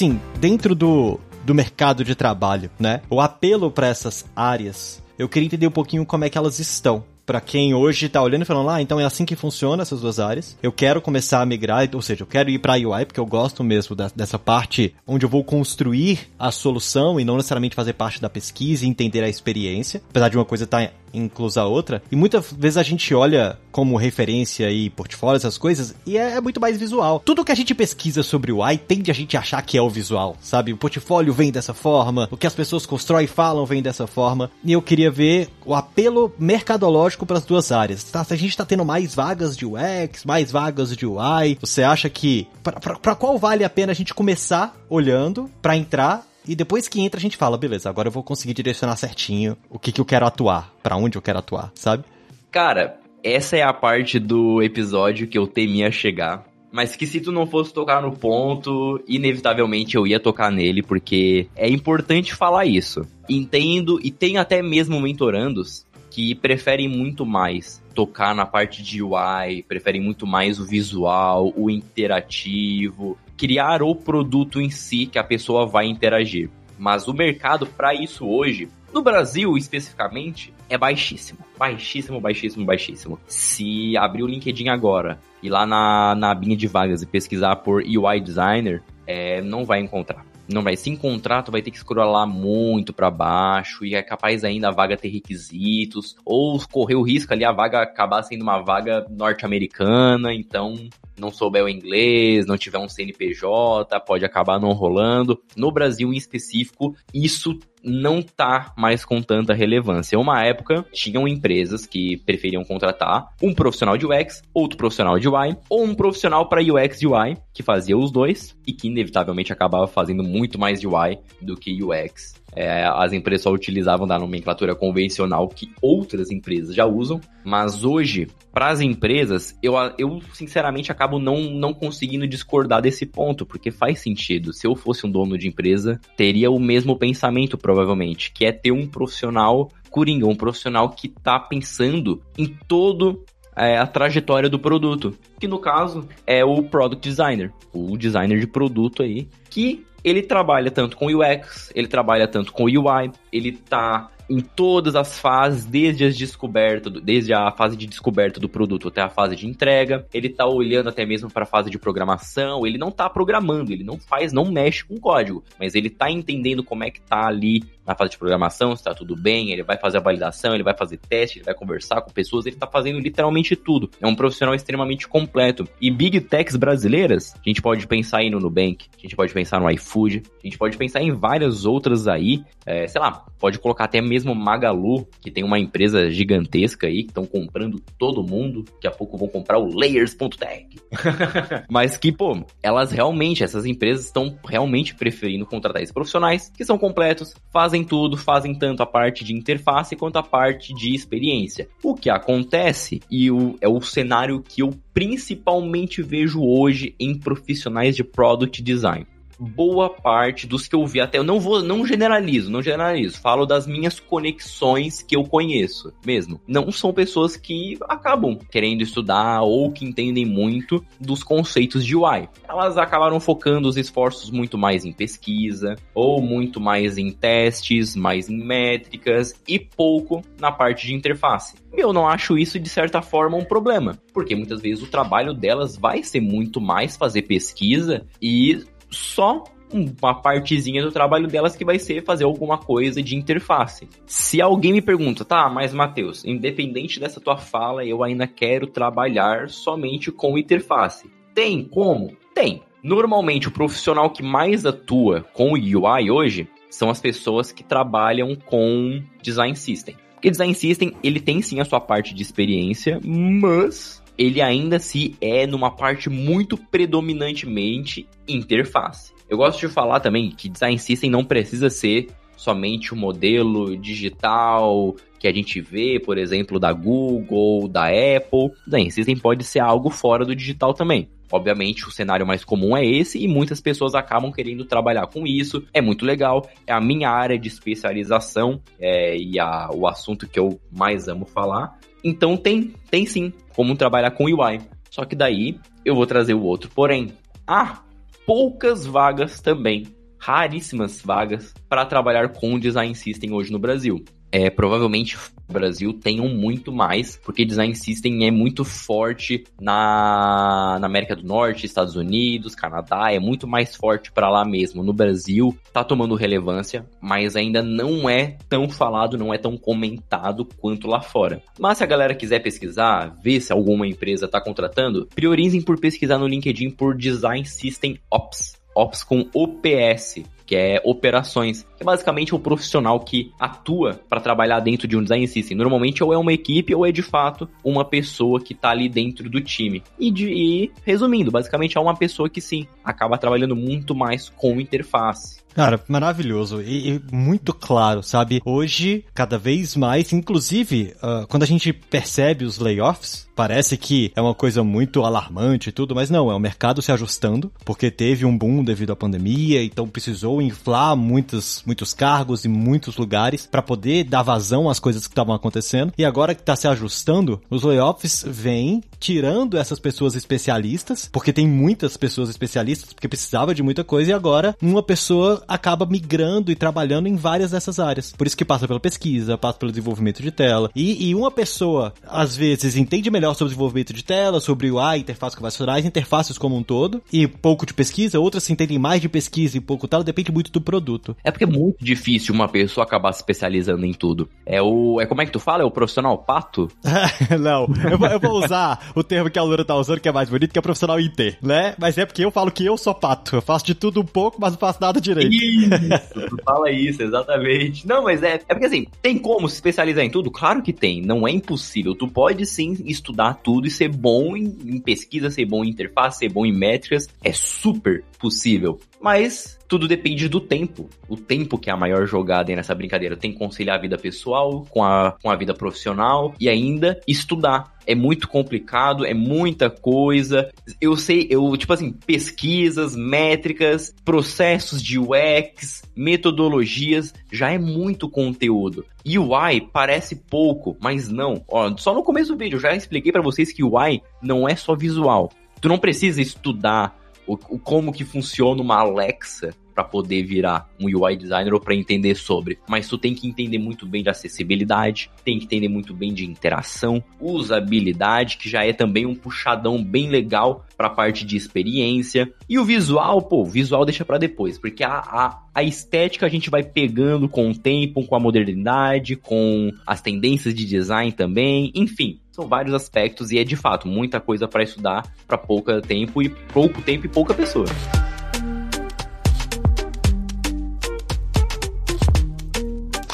Assim, 0.00 0.18
dentro 0.38 0.74
do, 0.74 1.20
do 1.44 1.54
mercado 1.54 2.02
de 2.02 2.14
trabalho, 2.14 2.70
né? 2.78 3.02
O 3.10 3.20
apelo 3.20 3.70
para 3.70 3.88
essas 3.88 4.24
áreas, 4.34 5.02
eu 5.18 5.28
queria 5.28 5.46
entender 5.46 5.66
um 5.66 5.70
pouquinho 5.70 6.06
como 6.06 6.24
é 6.24 6.30
que 6.30 6.38
elas 6.38 6.58
estão 6.58 7.04
para 7.26 7.40
quem 7.40 7.74
hoje 7.74 8.08
tá 8.08 8.20
olhando 8.20 8.42
e 8.42 8.44
falando, 8.44 8.70
ah, 8.70 8.82
então 8.82 8.98
é 8.98 9.04
assim 9.04 9.24
que 9.24 9.36
funciona 9.36 9.82
essas 9.82 10.00
duas 10.00 10.18
áreas. 10.18 10.58
Eu 10.60 10.72
quero 10.72 11.00
começar 11.00 11.40
a 11.40 11.46
migrar, 11.46 11.88
ou 11.94 12.02
seja, 12.02 12.22
eu 12.22 12.26
quero 12.26 12.50
ir 12.50 12.58
para 12.58 12.72
UI 12.72 13.06
porque 13.06 13.20
eu 13.20 13.26
gosto 13.26 13.62
mesmo 13.62 13.94
da, 13.94 14.10
dessa 14.16 14.36
parte 14.36 14.94
onde 15.06 15.24
eu 15.24 15.28
vou 15.28 15.44
construir 15.44 16.28
a 16.36 16.50
solução 16.50 17.20
e 17.20 17.24
não 17.24 17.36
necessariamente 17.36 17.76
fazer 17.76 17.92
parte 17.92 18.20
da 18.20 18.28
pesquisa 18.28 18.84
e 18.84 18.88
entender 18.88 19.22
a 19.22 19.28
experiência, 19.28 20.02
apesar 20.10 20.28
de 20.28 20.36
uma 20.36 20.44
coisa 20.44 20.64
estar 20.64 20.88
tá 20.88 20.92
inclusa 21.12 21.62
a 21.62 21.66
outra. 21.66 22.02
E 22.10 22.16
muitas 22.16 22.52
vezes 22.52 22.76
a 22.76 22.82
gente 22.82 23.14
olha 23.14 23.58
como 23.70 23.96
referência 23.96 24.70
e 24.70 24.90
portfólio, 24.90 25.36
essas 25.36 25.56
coisas, 25.56 25.94
e 26.06 26.18
é, 26.18 26.32
é, 26.32 26.40
muito 26.40 26.60
mais 26.60 26.76
visual. 26.76 27.20
Tudo 27.24 27.44
que 27.44 27.52
a 27.52 27.54
gente 27.54 27.74
pesquisa 27.74 28.22
sobre 28.22 28.52
o 28.52 28.62
AI 28.62 28.78
tende 28.78 29.10
a 29.10 29.14
gente 29.14 29.36
achar 29.36 29.62
que 29.62 29.78
é 29.78 29.82
o 29.82 29.88
visual, 29.88 30.36
sabe? 30.40 30.72
O 30.72 30.76
portfólio 30.76 31.32
vem 31.32 31.52
dessa 31.52 31.72
forma, 31.72 32.28
o 32.30 32.36
que 32.36 32.46
as 32.46 32.54
pessoas 32.54 32.86
constroem 32.86 33.24
e 33.24 33.28
falam 33.28 33.64
vem 33.64 33.82
dessa 33.82 34.06
forma. 34.06 34.50
E 34.64 34.72
eu 34.72 34.82
queria 34.82 35.10
ver 35.10 35.48
o 35.64 35.74
apelo 35.74 36.32
mercadológico 36.38 37.24
para 37.26 37.38
as 37.38 37.44
duas 37.44 37.70
áreas. 37.70 38.04
Tá? 38.04 38.24
Se 38.24 38.34
a 38.34 38.36
gente 38.36 38.50
está 38.50 38.64
tendo 38.64 38.84
mais 38.84 39.14
vagas 39.14 39.56
de 39.56 39.64
UX, 39.64 40.24
mais 40.24 40.50
vagas 40.50 40.96
de 40.96 41.06
UI, 41.06 41.58
você 41.60 41.82
acha 41.82 42.08
que 42.08 42.46
para 42.62 43.14
qual 43.14 43.38
vale 43.38 43.64
a 43.64 43.70
pena 43.70 43.92
a 43.92 43.94
gente 43.94 44.14
começar 44.14 44.76
olhando 44.88 45.50
para 45.62 45.76
entrar 45.76 46.29
e 46.50 46.56
depois 46.56 46.88
que 46.88 47.00
entra, 47.00 47.16
a 47.16 47.20
gente 47.20 47.36
fala, 47.36 47.56
beleza, 47.56 47.88
agora 47.88 48.08
eu 48.08 48.12
vou 48.12 48.24
conseguir 48.24 48.54
direcionar 48.54 48.96
certinho 48.96 49.56
o 49.70 49.78
que, 49.78 49.92
que 49.92 50.00
eu 50.00 50.04
quero 50.04 50.26
atuar, 50.26 50.74
para 50.82 50.96
onde 50.96 51.16
eu 51.16 51.22
quero 51.22 51.38
atuar, 51.38 51.70
sabe? 51.76 52.02
Cara, 52.50 52.98
essa 53.22 53.56
é 53.56 53.62
a 53.62 53.72
parte 53.72 54.18
do 54.18 54.60
episódio 54.60 55.28
que 55.28 55.38
eu 55.38 55.46
temia 55.46 55.92
chegar. 55.92 56.44
Mas 56.72 56.96
que 56.96 57.06
se 57.06 57.20
tu 57.20 57.30
não 57.30 57.46
fosse 57.46 57.72
tocar 57.72 58.02
no 58.02 58.16
ponto, 58.16 59.00
inevitavelmente 59.06 59.94
eu 59.94 60.08
ia 60.08 60.18
tocar 60.18 60.50
nele, 60.50 60.82
porque 60.82 61.46
é 61.54 61.68
importante 61.68 62.34
falar 62.34 62.66
isso. 62.66 63.06
Entendo, 63.28 64.00
e 64.02 64.10
tem 64.10 64.36
até 64.36 64.60
mesmo 64.60 65.00
mentorandos 65.00 65.86
que 66.10 66.34
preferem 66.34 66.88
muito 66.88 67.24
mais 67.24 67.80
tocar 67.94 68.34
na 68.34 68.44
parte 68.44 68.82
de 68.82 69.00
UI, 69.00 69.62
preferem 69.68 70.00
muito 70.00 70.26
mais 70.26 70.58
o 70.58 70.66
visual, 70.66 71.52
o 71.56 71.70
interativo, 71.70 73.16
criar 73.40 73.82
o 73.82 73.94
produto 73.94 74.60
em 74.60 74.68
si 74.68 75.06
que 75.06 75.18
a 75.18 75.24
pessoa 75.24 75.66
vai 75.66 75.86
interagir. 75.86 76.50
Mas 76.78 77.08
o 77.08 77.14
mercado 77.14 77.66
para 77.66 77.94
isso 77.94 78.28
hoje, 78.28 78.68
no 78.92 79.00
Brasil 79.00 79.56
especificamente, 79.56 80.52
é 80.68 80.76
baixíssimo. 80.76 81.38
Baixíssimo, 81.58 82.20
baixíssimo, 82.20 82.66
baixíssimo. 82.66 83.18
Se 83.26 83.96
abrir 83.96 84.24
o 84.24 84.26
LinkedIn 84.26 84.68
agora 84.68 85.18
e 85.42 85.48
lá 85.48 85.64
na, 85.64 86.14
na 86.14 86.32
abinha 86.32 86.54
de 86.54 86.66
vagas 86.66 87.00
e 87.00 87.06
pesquisar 87.06 87.56
por 87.56 87.82
UI 87.82 88.20
designer, 88.20 88.82
é, 89.06 89.40
não 89.40 89.64
vai 89.64 89.80
encontrar 89.80 90.29
não 90.52 90.62
vai 90.62 90.76
se 90.76 90.90
encontrar, 90.90 91.42
tu 91.42 91.52
vai 91.52 91.62
ter 91.62 91.70
que 91.70 91.78
scrollar 91.78 92.26
muito 92.26 92.92
para 92.92 93.10
baixo 93.10 93.84
e 93.84 93.94
é 93.94 94.02
capaz 94.02 94.44
ainda 94.44 94.68
a 94.68 94.72
vaga 94.72 94.96
ter 94.96 95.08
requisitos 95.08 96.16
ou 96.24 96.60
correr 96.70 96.96
o 96.96 97.02
risco 97.02 97.32
ali 97.32 97.44
a 97.44 97.52
vaga 97.52 97.82
acabar 97.82 98.22
sendo 98.22 98.42
uma 98.42 98.60
vaga 98.60 99.06
norte-americana, 99.08 100.34
então 100.34 100.74
não 101.18 101.30
souber 101.30 101.64
o 101.64 101.68
inglês, 101.68 102.46
não 102.46 102.56
tiver 102.56 102.78
um 102.78 102.88
CNPJ, 102.88 104.00
pode 104.00 104.24
acabar 104.24 104.58
não 104.58 104.72
rolando. 104.72 105.40
No 105.54 105.70
Brasil 105.70 106.12
em 106.12 106.16
específico, 106.16 106.96
isso 107.12 107.58
não 107.82 108.22
tá 108.22 108.72
mais 108.76 109.04
com 109.04 109.22
tanta 109.22 109.54
relevância. 109.54 110.18
Uma 110.18 110.44
época, 110.44 110.84
tinham 110.92 111.26
empresas 111.26 111.86
que 111.86 112.16
preferiam 112.18 112.64
contratar 112.64 113.28
um 113.42 113.54
profissional 113.54 113.96
de 113.96 114.06
UX, 114.06 114.42
outro 114.52 114.76
profissional 114.76 115.18
de 115.18 115.28
UI, 115.28 115.56
ou 115.68 115.84
um 115.84 115.94
profissional 115.94 116.48
para 116.48 116.62
UX 116.62 117.02
e 117.02 117.06
UI, 117.06 117.36
que 117.52 117.62
fazia 117.62 117.96
os 117.96 118.10
dois, 118.10 118.56
e 118.66 118.72
que 118.72 118.88
inevitavelmente 118.88 119.52
acabava 119.52 119.86
fazendo 119.86 120.22
muito 120.22 120.58
mais 120.58 120.84
UI 120.84 121.18
do 121.40 121.56
que 121.56 121.82
UX. 121.82 122.40
É, 122.54 122.84
as 122.84 123.12
empresas 123.12 123.42
só 123.42 123.52
utilizavam 123.52 124.06
da 124.06 124.18
nomenclatura 124.18 124.74
convencional 124.74 125.48
que 125.48 125.70
outras 125.80 126.30
empresas 126.30 126.74
já 126.74 126.84
usam, 126.84 127.20
mas 127.44 127.84
hoje, 127.84 128.26
para 128.52 128.68
as 128.68 128.80
empresas, 128.80 129.56
eu, 129.62 129.74
eu 129.96 130.20
sinceramente 130.32 130.90
acabo 130.90 131.18
não, 131.18 131.40
não 131.42 131.72
conseguindo 131.72 132.26
discordar 132.26 132.82
desse 132.82 133.06
ponto, 133.06 133.46
porque 133.46 133.70
faz 133.70 134.00
sentido. 134.00 134.52
Se 134.52 134.66
eu 134.66 134.74
fosse 134.74 135.06
um 135.06 135.10
dono 135.10 135.38
de 135.38 135.48
empresa, 135.48 136.00
teria 136.16 136.50
o 136.50 136.58
mesmo 136.58 136.96
pensamento, 136.96 137.56
provavelmente, 137.70 138.32
que 138.32 138.44
é 138.44 138.50
ter 138.50 138.72
um 138.72 138.86
profissional 138.86 139.70
coringa, 139.90 140.26
um 140.26 140.34
profissional 140.34 140.90
que 140.90 141.06
está 141.06 141.38
pensando 141.38 142.20
em 142.36 142.46
todo 142.66 143.24
é, 143.56 143.78
a 143.78 143.86
trajetória 143.86 144.48
do 144.48 144.58
produto, 144.58 145.16
que 145.38 145.46
no 145.46 145.58
caso 145.58 146.08
é 146.26 146.44
o 146.44 146.62
product 146.64 147.08
designer, 147.08 147.52
o 147.72 147.96
designer 147.96 148.40
de 148.40 148.46
produto 148.46 149.02
aí, 149.02 149.28
que 149.48 149.86
ele 150.04 150.22
trabalha 150.22 150.70
tanto 150.70 150.96
com 150.96 151.06
UX, 151.06 151.70
ele 151.74 151.86
trabalha 151.88 152.26
tanto 152.26 152.52
com 152.52 152.64
UI, 152.64 153.10
ele 153.32 153.52
tá 153.52 154.10
em 154.30 154.38
todas 154.38 154.94
as 154.94 155.18
fases, 155.18 155.64
desde 155.64 156.04
as 156.04 156.16
descobertas, 156.16 156.92
desde 157.02 157.34
a 157.34 157.50
fase 157.50 157.76
de 157.76 157.84
descoberta 157.88 158.38
do 158.38 158.48
produto 158.48 158.86
até 158.86 159.02
a 159.02 159.08
fase 159.08 159.34
de 159.34 159.44
entrega. 159.44 160.06
Ele 160.14 160.28
tá 160.28 160.46
olhando 160.46 160.88
até 160.88 161.04
mesmo 161.04 161.28
para 161.28 161.42
a 161.42 161.46
fase 161.46 161.68
de 161.68 161.76
programação. 161.76 162.64
Ele 162.64 162.78
não 162.78 162.92
tá 162.92 163.10
programando, 163.10 163.72
ele 163.72 163.82
não 163.82 163.98
faz, 163.98 164.32
não 164.32 164.44
mexe 164.44 164.84
com 164.84 165.00
código, 165.00 165.42
mas 165.58 165.74
ele 165.74 165.90
tá 165.90 166.08
entendendo 166.08 166.62
como 166.62 166.84
é 166.84 166.90
que 166.92 167.00
tá 167.00 167.26
ali 167.26 167.64
na 167.90 167.96
fase 167.96 168.12
de 168.12 168.18
programação, 168.18 168.76
se 168.76 168.84
tá 168.84 168.94
tudo 168.94 169.16
bem, 169.16 169.50
ele 169.50 169.64
vai 169.64 169.76
fazer 169.76 169.98
a 169.98 170.00
validação, 170.00 170.54
ele 170.54 170.62
vai 170.62 170.76
fazer 170.76 170.96
teste, 170.96 171.38
ele 171.38 171.44
vai 171.44 171.54
conversar 171.54 172.00
com 172.02 172.12
pessoas, 172.12 172.46
ele 172.46 172.54
tá 172.54 172.66
fazendo 172.66 173.00
literalmente 173.00 173.56
tudo. 173.56 173.90
É 174.00 174.06
um 174.06 174.14
profissional 174.14 174.54
extremamente 174.54 175.08
completo. 175.08 175.68
E 175.80 175.90
Big 175.90 176.20
Techs 176.20 176.54
brasileiras, 176.54 177.34
a 177.34 177.48
gente 177.48 177.60
pode 177.60 177.88
pensar 177.88 178.18
aí 178.18 178.30
no 178.30 178.38
Nubank, 178.38 178.86
a 178.96 179.00
gente 179.02 179.16
pode 179.16 179.32
pensar 179.32 179.58
no 179.58 179.66
iFood, 179.90 180.22
a 180.42 180.46
gente 180.46 180.56
pode 180.56 180.76
pensar 180.76 181.02
em 181.02 181.12
várias 181.12 181.66
outras 181.66 182.06
aí, 182.06 182.44
é, 182.64 182.86
sei 182.86 183.00
lá, 183.00 183.26
pode 183.38 183.58
colocar 183.58 183.84
até 183.84 184.00
mesmo 184.00 184.34
Magalu, 184.34 185.06
que 185.20 185.30
tem 185.30 185.42
uma 185.42 185.58
empresa 185.58 186.10
gigantesca 186.10 186.86
aí, 186.86 187.02
que 187.02 187.10
estão 187.10 187.26
comprando 187.26 187.80
todo 187.98 188.22
mundo, 188.22 188.64
daqui 188.74 188.86
a 188.86 188.90
pouco 188.90 189.18
vão 189.18 189.28
comprar 189.28 189.58
o 189.58 189.74
Layers.tech. 189.74 190.78
Mas 191.68 191.96
que, 191.96 192.12
pô, 192.12 192.44
elas 192.62 192.92
realmente, 192.92 193.42
essas 193.42 193.66
empresas 193.66 194.06
estão 194.06 194.38
realmente 194.46 194.94
preferindo 194.94 195.44
contratar 195.44 195.82
esses 195.82 195.92
profissionais 195.92 196.50
que 196.56 196.64
são 196.64 196.78
completos, 196.78 197.34
fazem 197.52 197.84
tudo, 197.84 198.16
fazem 198.16 198.54
tanto 198.54 198.82
a 198.82 198.86
parte 198.86 199.24
de 199.24 199.34
interface 199.34 199.96
quanto 199.96 200.16
a 200.16 200.22
parte 200.22 200.72
de 200.74 200.94
experiência. 200.94 201.68
O 201.82 201.94
que 201.94 202.10
acontece, 202.10 203.00
e 203.10 203.30
o, 203.30 203.56
é 203.60 203.68
o 203.68 203.80
cenário 203.80 204.42
que 204.42 204.62
eu 204.62 204.70
principalmente 204.92 206.02
vejo 206.02 206.42
hoje 206.42 206.94
em 206.98 207.18
profissionais 207.18 207.96
de 207.96 208.04
product 208.04 208.62
design 208.62 209.06
boa 209.40 209.88
parte 209.88 210.46
dos 210.46 210.68
que 210.68 210.76
eu 210.76 210.86
vi 210.86 211.00
até 211.00 211.18
eu 211.18 211.24
não 211.24 211.40
vou 211.40 211.62
não 211.62 211.86
generalizo, 211.86 212.50
não 212.50 212.62
generalizo, 212.62 213.20
falo 213.20 213.46
das 213.46 213.66
minhas 213.66 213.98
conexões 213.98 215.02
que 215.02 215.16
eu 215.16 215.24
conheço 215.24 215.92
mesmo. 216.04 216.40
Não 216.46 216.70
são 216.70 216.92
pessoas 216.92 217.36
que 217.36 217.78
acabam 217.88 218.38
querendo 218.50 218.82
estudar 218.82 219.42
ou 219.42 219.72
que 219.72 219.84
entendem 219.84 220.26
muito 220.26 220.84
dos 221.00 221.22
conceitos 221.22 221.84
de 221.84 221.96
UI. 221.96 222.28
Elas 222.48 222.76
acabaram 222.76 223.18
focando 223.18 223.68
os 223.68 223.76
esforços 223.76 224.30
muito 224.30 224.58
mais 224.58 224.84
em 224.84 224.92
pesquisa 224.92 225.76
ou 225.94 226.20
muito 226.20 226.60
mais 226.60 226.98
em 226.98 227.10
testes, 227.10 227.96
mais 227.96 228.28
em 228.28 228.36
métricas 228.36 229.34
e 229.48 229.58
pouco 229.58 230.22
na 230.38 230.52
parte 230.52 230.86
de 230.86 230.94
interface. 230.94 231.54
Eu 231.72 231.92
não 231.92 232.06
acho 232.06 232.36
isso 232.36 232.58
de 232.58 232.68
certa 232.68 233.00
forma 233.00 233.36
um 233.36 233.44
problema, 233.44 233.96
porque 234.12 234.34
muitas 234.34 234.60
vezes 234.60 234.82
o 234.82 234.90
trabalho 234.90 235.32
delas 235.32 235.76
vai 235.76 236.02
ser 236.02 236.20
muito 236.20 236.60
mais 236.60 236.96
fazer 236.96 237.22
pesquisa 237.22 238.04
e 238.20 238.64
só 238.90 239.44
uma 239.72 240.14
partezinha 240.14 240.82
do 240.82 240.90
trabalho 240.90 241.28
delas 241.28 241.56
que 241.56 241.64
vai 241.64 241.78
ser 241.78 242.04
fazer 242.04 242.24
alguma 242.24 242.58
coisa 242.58 243.02
de 243.02 243.16
interface. 243.16 243.88
Se 244.04 244.40
alguém 244.40 244.72
me 244.72 244.82
pergunta, 244.82 245.24
tá, 245.24 245.48
mas 245.48 245.72
Matheus, 245.72 246.24
independente 246.24 246.98
dessa 246.98 247.20
tua 247.20 247.36
fala, 247.36 247.84
eu 247.84 248.02
ainda 248.02 248.26
quero 248.26 248.66
trabalhar 248.66 249.48
somente 249.48 250.10
com 250.10 250.36
interface. 250.36 251.10
Tem 251.34 251.64
como? 251.64 252.16
Tem. 252.34 252.62
Normalmente, 252.82 253.48
o 253.48 253.52
profissional 253.52 254.10
que 254.10 254.22
mais 254.22 254.64
atua 254.64 255.22
com 255.32 255.52
UI 255.52 256.10
hoje 256.10 256.48
são 256.70 256.88
as 256.88 257.00
pessoas 257.00 257.52
que 257.52 257.62
trabalham 257.62 258.34
com 258.34 259.02
design 259.22 259.54
system. 259.54 259.96
Porque 260.14 260.30
design 260.30 260.54
system, 260.54 260.92
ele 261.02 261.20
tem 261.20 261.40
sim 261.40 261.60
a 261.60 261.64
sua 261.64 261.80
parte 261.80 262.14
de 262.14 262.22
experiência, 262.22 263.00
mas 263.02 264.02
ele 264.16 264.40
ainda 264.40 264.78
se 264.78 265.16
é 265.20 265.46
numa 265.46 265.70
parte 265.70 266.08
muito 266.08 266.56
predominantemente 266.56 268.06
interface. 268.28 269.12
Eu 269.28 269.36
gosto 269.36 269.60
de 269.60 269.68
falar 269.68 270.00
também 270.00 270.30
que 270.30 270.48
design 270.48 270.78
system 270.78 271.10
não 271.10 271.24
precisa 271.24 271.70
ser 271.70 272.08
somente 272.36 272.94
o 272.94 272.96
modelo 272.96 273.76
digital 273.76 274.96
que 275.18 275.28
a 275.28 275.32
gente 275.32 275.60
vê, 275.60 276.00
por 276.00 276.16
exemplo, 276.16 276.58
da 276.58 276.72
Google, 276.72 277.68
da 277.68 277.88
Apple. 277.88 278.50
Design 278.64 278.90
system 278.90 279.16
pode 279.16 279.44
ser 279.44 279.60
algo 279.60 279.90
fora 279.90 280.24
do 280.24 280.34
digital 280.34 280.72
também. 280.72 281.08
Obviamente, 281.30 281.86
o 281.86 281.90
cenário 281.90 282.26
mais 282.26 282.42
comum 282.42 282.76
é 282.76 282.84
esse 282.84 283.22
e 283.22 283.28
muitas 283.28 283.60
pessoas 283.60 283.94
acabam 283.94 284.32
querendo 284.32 284.64
trabalhar 284.64 285.06
com 285.06 285.26
isso. 285.26 285.62
É 285.72 285.80
muito 285.80 286.04
legal, 286.04 286.48
é 286.66 286.72
a 286.72 286.80
minha 286.80 287.10
área 287.10 287.38
de 287.38 287.46
especialização 287.46 288.60
é, 288.80 289.16
e 289.16 289.38
a, 289.38 289.68
o 289.72 289.86
assunto 289.86 290.26
que 290.26 290.38
eu 290.38 290.58
mais 290.72 291.06
amo 291.06 291.26
falar. 291.26 291.78
Então 292.02 292.36
tem, 292.36 292.74
tem 292.90 293.06
sim 293.06 293.32
como 293.54 293.76
trabalhar 293.76 294.10
com 294.12 294.24
UI. 294.24 294.60
Só 294.90 295.04
que 295.04 295.14
daí 295.14 295.58
eu 295.84 295.94
vou 295.94 296.06
trazer 296.06 296.34
o 296.34 296.42
outro. 296.42 296.70
Porém, 296.74 297.12
há 297.46 297.82
poucas 298.26 298.86
vagas 298.86 299.40
também, 299.40 299.86
raríssimas 300.18 301.00
vagas, 301.00 301.54
para 301.68 301.86
trabalhar 301.86 302.28
com 302.30 302.58
design 302.58 302.94
system 302.94 303.32
hoje 303.32 303.52
no 303.52 303.58
Brasil 303.58 304.04
é, 304.32 304.48
provavelmente 304.50 305.16
o 305.16 305.52
Brasil 305.52 305.92
tenham 305.92 306.28
muito 306.28 306.72
mais, 306.72 307.16
porque 307.16 307.44
design 307.44 307.74
system 307.74 308.26
é 308.26 308.30
muito 308.30 308.64
forte 308.64 309.44
na, 309.60 310.78
na 310.80 310.86
América 310.86 311.16
do 311.16 311.26
Norte, 311.26 311.66
Estados 311.66 311.96
Unidos, 311.96 312.54
Canadá, 312.54 313.12
é 313.12 313.18
muito 313.18 313.48
mais 313.48 313.74
forte 313.74 314.12
para 314.12 314.30
lá 314.30 314.44
mesmo. 314.44 314.84
No 314.84 314.92
Brasil 314.92 315.56
tá 315.72 315.82
tomando 315.82 316.14
relevância, 316.14 316.86
mas 317.00 317.34
ainda 317.34 317.62
não 317.62 318.08
é 318.08 318.36
tão 318.48 318.68
falado, 318.68 319.18
não 319.18 319.34
é 319.34 319.38
tão 319.38 319.56
comentado 319.56 320.44
quanto 320.44 320.86
lá 320.86 321.00
fora. 321.00 321.42
Mas 321.58 321.78
se 321.78 321.84
a 321.84 321.86
galera 321.86 322.14
quiser 322.14 322.38
pesquisar, 322.40 323.16
ver 323.22 323.40
se 323.40 323.52
alguma 323.52 323.86
empresa 323.86 324.28
tá 324.28 324.40
contratando, 324.40 325.08
priorizem 325.14 325.60
por 325.60 325.80
pesquisar 325.80 326.18
no 326.18 326.28
LinkedIn 326.28 326.70
por 326.70 326.96
Design 326.96 327.44
System 327.44 327.98
Ops. 328.10 328.60
Ops 328.76 329.02
com 329.02 329.28
OPS, 329.34 330.22
que 330.46 330.54
é 330.54 330.80
operações, 330.84 331.66
é 331.80 331.84
basicamente 331.84 332.34
o 332.34 332.38
profissional 332.38 333.00
que 333.00 333.32
atua 333.40 334.00
para 334.08 334.20
trabalhar 334.20 334.60
dentro 334.60 334.86
de 334.86 334.96
um 334.96 335.02
design 335.02 335.26
system. 335.26 335.56
Normalmente 335.56 336.04
ou 336.04 336.12
é 336.12 336.18
uma 336.18 336.32
equipe 336.32 336.74
ou 336.74 336.86
é 336.86 336.92
de 336.92 337.02
fato 337.02 337.48
uma 337.64 337.84
pessoa 337.84 338.40
que 338.40 338.52
está 338.52 338.70
ali 338.70 338.88
dentro 338.88 339.28
do 339.30 339.40
time. 339.40 339.82
E, 339.98 340.10
de, 340.10 340.28
e 340.28 340.70
resumindo, 340.84 341.30
basicamente 341.30 341.78
é 341.78 341.80
uma 341.80 341.96
pessoa 341.96 342.28
que 342.28 342.40
sim, 342.40 342.66
acaba 342.84 343.16
trabalhando 343.16 343.56
muito 343.56 343.94
mais 343.94 344.28
com 344.28 344.60
interface. 344.60 345.40
Cara, 345.54 345.82
maravilhoso 345.88 346.62
e, 346.62 346.94
e, 346.94 347.02
muito 347.12 347.52
claro, 347.52 348.02
sabe? 348.02 348.40
Hoje, 348.44 349.04
cada 349.12 349.36
vez 349.36 349.74
mais, 349.74 350.12
inclusive, 350.12 350.94
uh, 351.02 351.26
quando 351.26 351.42
a 351.42 351.46
gente 351.46 351.72
percebe 351.72 352.44
os 352.44 352.58
layoffs, 352.58 353.28
parece 353.34 353.76
que 353.76 354.12
é 354.14 354.20
uma 354.20 354.34
coisa 354.34 354.62
muito 354.62 355.02
alarmante 355.02 355.70
e 355.70 355.72
tudo, 355.72 355.94
mas 355.94 356.08
não, 356.08 356.30
é 356.30 356.34
o 356.34 356.38
mercado 356.38 356.80
se 356.80 356.92
ajustando, 356.92 357.50
porque 357.64 357.90
teve 357.90 358.24
um 358.24 358.36
boom 358.36 358.62
devido 358.62 358.92
à 358.92 358.96
pandemia, 358.96 359.62
então 359.62 359.88
precisou 359.88 360.40
inflar 360.40 360.94
muitas, 360.96 361.62
muitos 361.70 361.94
cargos 361.94 362.44
em 362.44 362.48
muitos 362.48 362.96
lugares 362.96 363.46
para 363.46 363.62
poder 363.62 364.02
dar 364.02 364.24
vazão 364.24 364.68
às 364.68 364.80
coisas 364.80 365.06
que 365.06 365.12
estavam 365.12 365.32
acontecendo. 365.32 365.92
E 365.96 366.04
agora 366.04 366.34
que 366.34 366.42
tá 366.42 366.56
se 366.56 366.66
ajustando, 366.66 367.40
os 367.48 367.62
layoffs 367.62 368.24
vêm 368.26 368.82
tirando 368.98 369.56
essas 369.56 369.78
pessoas 369.78 370.16
especialistas, 370.16 371.08
porque 371.10 371.32
tem 371.32 371.46
muitas 371.46 371.96
pessoas 371.96 372.28
especialistas, 372.28 372.92
porque 372.92 373.08
precisava 373.08 373.54
de 373.54 373.62
muita 373.62 373.84
coisa, 373.84 374.10
e 374.10 374.14
agora 374.14 374.54
uma 374.60 374.82
pessoa 374.82 375.42
acaba 375.46 375.86
migrando 375.86 376.50
e 376.50 376.56
trabalhando 376.56 377.06
em 377.06 377.14
várias 377.14 377.52
dessas 377.52 377.78
áreas. 377.78 378.12
Por 378.12 378.26
isso 378.26 378.36
que 378.36 378.44
passa 378.44 378.66
pela 378.66 378.80
pesquisa, 378.80 379.38
passa 379.38 379.58
pelo 379.58 379.70
desenvolvimento 379.72 380.20
de 380.22 380.32
tela. 380.32 380.70
E, 380.74 381.08
e 381.08 381.14
uma 381.14 381.30
pessoa, 381.30 381.94
às 382.04 382.36
vezes, 382.36 382.76
entende 382.76 383.10
melhor 383.10 383.34
sobre 383.34 383.50
desenvolvimento 383.50 383.92
de 383.92 384.04
tela, 384.04 384.40
sobre 384.40 384.70
UI, 384.70 384.98
interfaces 384.98 385.38
convencionais, 385.38 385.86
interfaces 385.86 386.36
como 386.36 386.56
um 386.56 386.62
todo, 386.62 387.00
e 387.12 387.28
pouco 387.28 387.64
de 387.64 387.72
pesquisa, 387.72 388.18
outras 388.18 388.42
se 388.42 388.52
entendem 388.52 388.78
mais 388.78 389.00
de 389.00 389.08
pesquisa 389.08 389.56
e 389.56 389.60
pouco 389.60 389.86
tal, 389.86 390.02
depende 390.02 390.32
muito 390.32 390.50
do 390.50 390.60
produto. 390.60 391.16
É 391.22 391.30
porque 391.30 391.46
muito 391.60 391.84
difícil 391.84 392.34
uma 392.34 392.48
pessoa 392.48 392.84
acabar 392.84 393.12
se 393.12 393.20
especializando 393.20 393.84
em 393.84 393.92
tudo. 393.92 394.28
É 394.46 394.62
o. 394.62 395.00
É 395.00 395.06
como 395.06 395.20
é 395.20 395.26
que 395.26 395.32
tu 395.32 395.38
fala? 395.38 395.62
É 395.62 395.66
o 395.66 395.70
profissional 395.70 396.16
pato? 396.16 396.68
Não, 397.38 397.66
eu 397.90 397.98
vou, 397.98 398.08
eu 398.08 398.20
vou, 398.20 398.44
usar 398.44 398.90
o 398.94 399.02
termo 399.02 399.30
que 399.30 399.38
a 399.38 399.42
Lura 399.42 399.64
tá 399.64 399.74
usando, 399.76 400.00
que 400.00 400.08
é 400.08 400.12
mais 400.12 400.30
bonito, 400.30 400.52
que 400.52 400.58
é 400.58 400.62
profissional 400.62 400.98
IT, 400.98 401.38
né? 401.42 401.74
Mas 401.78 401.98
é 401.98 402.06
porque 402.06 402.24
eu 402.24 402.30
falo 402.30 402.50
que 402.50 402.64
eu 402.64 402.76
sou 402.76 402.94
pato. 402.94 403.36
Eu 403.36 403.42
faço 403.42 403.66
de 403.66 403.74
tudo 403.74 404.00
um 404.00 404.04
pouco, 404.04 404.40
mas 404.40 404.52
não 404.52 404.58
faço 404.58 404.80
nada 404.80 405.00
direito. 405.00 405.32
Isso, 405.32 406.28
tu 406.28 406.36
fala 406.44 406.70
isso, 406.70 407.02
exatamente. 407.02 407.86
Não, 407.86 408.04
mas 408.04 408.22
é, 408.22 408.34
é 408.34 408.54
porque 408.54 408.66
assim, 408.66 408.86
tem 409.02 409.18
como 409.18 409.48
se 409.48 409.54
especializar 409.56 410.04
em 410.04 410.10
tudo? 410.10 410.30
Claro 410.30 410.62
que 410.62 410.72
tem, 410.72 411.02
não 411.02 411.26
é 411.26 411.30
impossível. 411.30 411.94
Tu 411.94 412.08
pode 412.08 412.46
sim 412.46 412.76
estudar 412.86 413.34
tudo 413.34 413.66
e 413.66 413.70
ser 413.70 413.88
bom 413.88 414.36
em, 414.36 414.56
em 414.64 414.80
pesquisa, 414.80 415.30
ser 415.30 415.44
bom 415.44 415.64
em 415.64 415.70
interface, 415.70 416.18
ser 416.18 416.30
bom 416.30 416.46
em 416.46 416.52
métricas. 416.52 417.08
É 417.22 417.32
super 417.32 418.04
possível. 418.20 418.78
Mas 419.00 419.58
tudo 419.66 419.88
depende 419.88 420.28
do 420.28 420.40
tempo. 420.40 420.90
O 421.08 421.16
tempo 421.16 421.56
que 421.56 421.70
é 421.70 421.72
a 421.72 421.76
maior 421.76 422.06
jogada 422.06 422.54
nessa 422.54 422.74
brincadeira. 422.74 423.16
Tem 423.16 423.32
que 423.32 423.38
conciliar 423.38 423.78
a 423.78 423.80
vida 423.80 423.96
pessoal 423.96 424.66
com 424.68 424.84
a, 424.84 425.16
com 425.22 425.30
a 425.30 425.36
vida 425.36 425.54
profissional 425.54 426.34
e 426.38 426.48
ainda 426.48 427.00
estudar. 427.08 427.72
É 427.86 427.94
muito 427.94 428.28
complicado, 428.28 429.06
é 429.06 429.14
muita 429.14 429.70
coisa. 429.70 430.50
Eu 430.80 430.96
sei, 430.96 431.26
eu, 431.30 431.56
tipo 431.56 431.72
assim, 431.72 431.92
pesquisas, 431.92 432.94
métricas, 432.94 433.94
processos 434.04 434.82
de 434.82 434.98
UX, 434.98 435.82
metodologias, 435.96 437.14
já 437.32 437.50
é 437.50 437.58
muito 437.58 438.08
conteúdo. 438.08 438.84
UI 439.06 439.68
parece 439.72 440.16
pouco, 440.16 440.76
mas 440.80 441.08
não. 441.08 441.42
Ó, 441.48 441.74
só 441.78 441.94
no 441.94 442.02
começo 442.02 442.32
do 442.32 442.38
vídeo 442.38 442.56
eu 442.56 442.60
já 442.60 442.74
expliquei 442.74 443.10
para 443.10 443.22
vocês 443.22 443.52
que 443.52 443.64
UI 443.64 444.02
não 444.20 444.48
é 444.48 444.54
só 444.54 444.74
visual. 444.74 445.32
Tu 445.60 445.68
não 445.68 445.78
precisa 445.78 446.22
estudar 446.22 446.99
o, 447.30 447.38
o 447.54 447.58
como 447.58 447.92
que 447.92 448.04
funciona 448.04 448.60
uma 448.60 448.80
Alexa 448.80 449.54
para 449.80 449.84
poder 449.84 450.22
virar 450.24 450.68
um 450.78 450.86
UI 450.86 451.16
designer 451.16 451.54
ou 451.54 451.60
para 451.60 451.74
entender 451.74 452.14
sobre, 452.14 452.58
mas 452.68 452.86
tu 452.86 452.98
tem 452.98 453.14
que 453.14 453.26
entender 453.26 453.58
muito 453.58 453.86
bem 453.86 454.02
de 454.02 454.10
acessibilidade, 454.10 455.10
tem 455.24 455.38
que 455.38 455.46
entender 455.46 455.68
muito 455.68 455.94
bem 455.94 456.12
de 456.12 456.26
interação, 456.26 457.02
usabilidade, 457.18 458.36
que 458.36 458.48
já 458.48 458.64
é 458.64 458.74
também 458.74 459.06
um 459.06 459.14
puxadão 459.14 459.82
bem 459.82 460.10
legal 460.10 460.66
para 460.76 460.88
a 460.88 460.90
parte 460.90 461.24
de 461.24 461.36
experiência. 461.36 462.30
E 462.48 462.58
o 462.58 462.64
visual, 462.64 463.22
pô, 463.22 463.42
o 463.42 463.46
visual 463.46 463.86
deixa 463.86 464.04
para 464.04 464.18
depois, 464.18 464.58
porque 464.58 464.84
a, 464.84 464.98
a, 464.98 465.42
a 465.54 465.62
estética 465.62 466.26
a 466.26 466.30
gente 466.30 466.50
vai 466.50 466.62
pegando 466.62 467.26
com 467.26 467.50
o 467.50 467.56
tempo, 467.56 468.04
com 468.06 468.14
a 468.14 468.20
modernidade, 468.20 469.16
com 469.16 469.72
as 469.86 470.02
tendências 470.02 470.54
de 470.54 470.66
design 470.66 471.10
também, 471.10 471.72
enfim, 471.74 472.20
são 472.30 472.46
vários 472.46 472.74
aspectos 472.74 473.30
e 473.30 473.38
é 473.38 473.44
de 473.44 473.56
fato 473.56 473.88
muita 473.88 474.20
coisa 474.20 474.46
para 474.46 474.62
estudar 474.62 475.06
para 475.26 475.38
pouco 475.38 475.80
tempo 475.80 476.22
e 476.22 476.28
pouco 476.28 476.82
tempo 476.82 477.06
e 477.06 477.08
pouca 477.08 477.32
pessoa. 477.32 477.66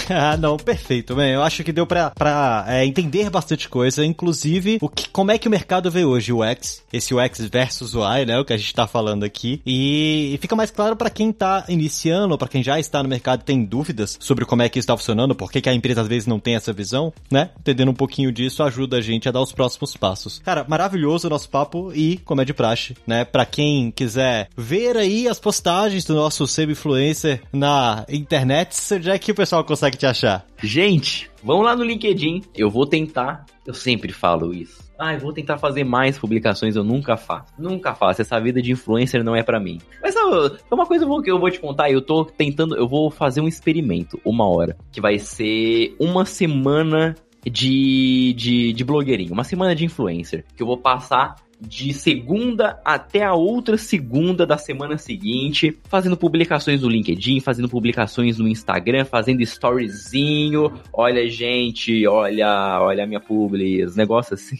ah, 0.11 0.37
não, 0.37 0.57
perfeito, 0.57 1.17
man. 1.17 1.27
Eu 1.27 1.43
acho 1.43 1.65
que 1.65 1.73
deu 1.73 1.87
pra, 1.87 2.11
pra 2.11 2.65
é, 2.69 2.85
entender 2.85 3.29
bastante 3.31 3.69
coisa, 3.69 4.05
inclusive 4.05 4.79
o 4.81 4.89
que, 4.89 5.09
como 5.09 5.31
é 5.31 5.39
que 5.39 5.49
o 5.49 5.51
mercado 5.51 5.91
vê 5.91 6.05
hoje 6.05 6.33
o 6.33 6.45
X, 6.45 6.83
esse 6.93 7.15
UX 7.15 7.41
versus 7.51 7.95
UI, 7.95 8.25
né, 8.27 8.39
o 8.39 8.45
que 8.45 8.53
a 8.53 8.57
gente 8.57 8.75
tá 8.75 8.87
falando 8.87 9.25
aqui, 9.25 9.61
e, 9.67 10.35
e 10.35 10.39
fica 10.39 10.55
mais 10.55 10.71
claro 10.71 10.97
para 10.97 11.11
quem 11.11 11.33
tá 11.33 11.65
iniciando, 11.69 12.37
pra 12.39 12.49
quem 12.49 12.63
já 12.63 12.79
está 12.79 13.03
no 13.03 13.09
mercado 13.09 13.41
e 13.41 13.45
tem 13.45 13.65
dúvidas 13.65 14.17
sobre 14.21 14.45
como 14.45 14.63
é 14.63 14.69
que 14.69 14.79
isso 14.79 14.89
tá 14.89 14.97
funcionando, 14.97 15.35
por 15.35 15.51
que, 15.51 15.61
que 15.61 15.69
a 15.69 15.75
empresa 15.75 16.03
às 16.03 16.09
vezes 16.09 16.27
não 16.27 16.39
tem 16.39 16.55
essa 16.55 16.73
visão, 16.73 17.13
né, 17.31 17.51
entendendo 17.59 17.91
um 17.91 17.95
pouquinho 17.95 18.31
disso 18.31 18.63
ajuda 18.63 18.99
a 18.99 19.01
gente 19.01 19.29
a 19.29 19.33
dar 19.33 19.41
os 19.41 19.53
próximos 19.53 19.97
passos. 19.97 20.41
Cara, 20.45 20.65
maravilhoso 20.69 21.27
o 21.27 21.31
nosso 21.31 21.49
papo 21.49 21.93
e, 21.93 22.19
como 22.19 22.41
é 22.41 22.45
de 22.45 22.55
praxe, 22.55 22.97
né, 23.07 23.25
pra 23.25 23.45
quem 23.45 23.91
quiser 23.91 24.49
ver 24.57 24.97
aí 24.97 25.29
as 25.29 25.39
postagens 25.39 26.05
do 26.05 26.15
nosso 26.15 26.47
semi-influencer 26.47 27.43
na 27.53 28.05
internet, 28.09 28.77
onde 28.93 29.11
é 29.11 29.19
que 29.19 29.33
o 29.33 29.35
pessoal 29.35 29.65
consegue 29.65 29.96
te 29.97 30.07
achar? 30.07 30.47
Gente, 30.63 31.31
vamos 31.43 31.65
lá 31.65 31.75
no 31.75 31.85
LinkedIn. 31.85 32.43
Eu 32.55 32.71
vou 32.71 32.87
tentar. 32.87 33.45
Eu 33.67 33.75
sempre 33.75 34.13
falo 34.13 34.55
isso. 34.55 34.85
Ah, 34.99 35.15
eu 35.15 35.21
vou 35.21 35.33
tentar 35.33 35.59
fazer 35.59 35.85
mais 35.85 36.19
publicações, 36.19 36.75
eu 36.75 36.83
nunca 36.83 37.17
faço. 37.17 37.53
Nunca 37.59 37.95
faço. 37.95 38.23
Essa 38.23 38.41
vida 38.41 38.63
de 38.63 38.73
influencer 38.73 39.23
não 39.23 39.37
é 39.37 39.43
para 39.43 39.61
mim. 39.61 39.79
Mas 40.03 40.15
sabe, 40.15 40.59
uma 40.71 40.87
coisa 40.87 41.07
que 41.23 41.31
eu 41.31 41.39
vou 41.39 41.51
te 41.51 41.61
contar, 41.61 41.91
eu 41.91 42.01
tô 42.01 42.25
tentando, 42.25 42.77
eu 42.77 42.89
vou 42.89 43.11
fazer 43.11 43.41
um 43.41 43.49
experimento, 43.49 44.19
uma 44.25 44.49
hora, 44.49 44.77
que 44.91 45.01
vai 45.01 45.19
ser 45.19 45.95
uma 46.01 46.25
semana 46.25 47.15
de, 47.45 48.35
de, 48.37 48.73
de 48.73 48.85
blogueirinho, 48.85 49.33
uma 49.33 49.45
semana 49.45 49.75
de 49.75 49.85
influencer, 49.85 50.45
que 50.57 50.63
eu 50.63 50.67
vou 50.67 50.79
passar 50.79 51.37
de 51.61 51.93
segunda 51.93 52.81
até 52.85 53.23
a 53.25 53.35
outra 53.35 53.79
segunda 53.79 54.47
da 54.47 54.59
semana 54.59 54.99
seguinte, 54.99 55.77
fazendo 55.85 56.17
publicações 56.17 56.83
no 56.83 56.89
LinkedIn, 56.89 57.41
fazendo 57.41 57.69
publicações 57.69 58.39
no 58.39 58.47
Instagram, 58.49 59.05
fazendo 59.05 59.41
storyzinho. 59.43 60.73
Olha, 60.93 61.29
gente, 61.29 62.07
olha, 62.07 62.81
olha 62.81 63.05
a 63.05 63.07
minha 63.07 63.21
publi, 63.21 63.85
os 63.85 63.97
negócios 63.97 64.41
assim. 64.41 64.59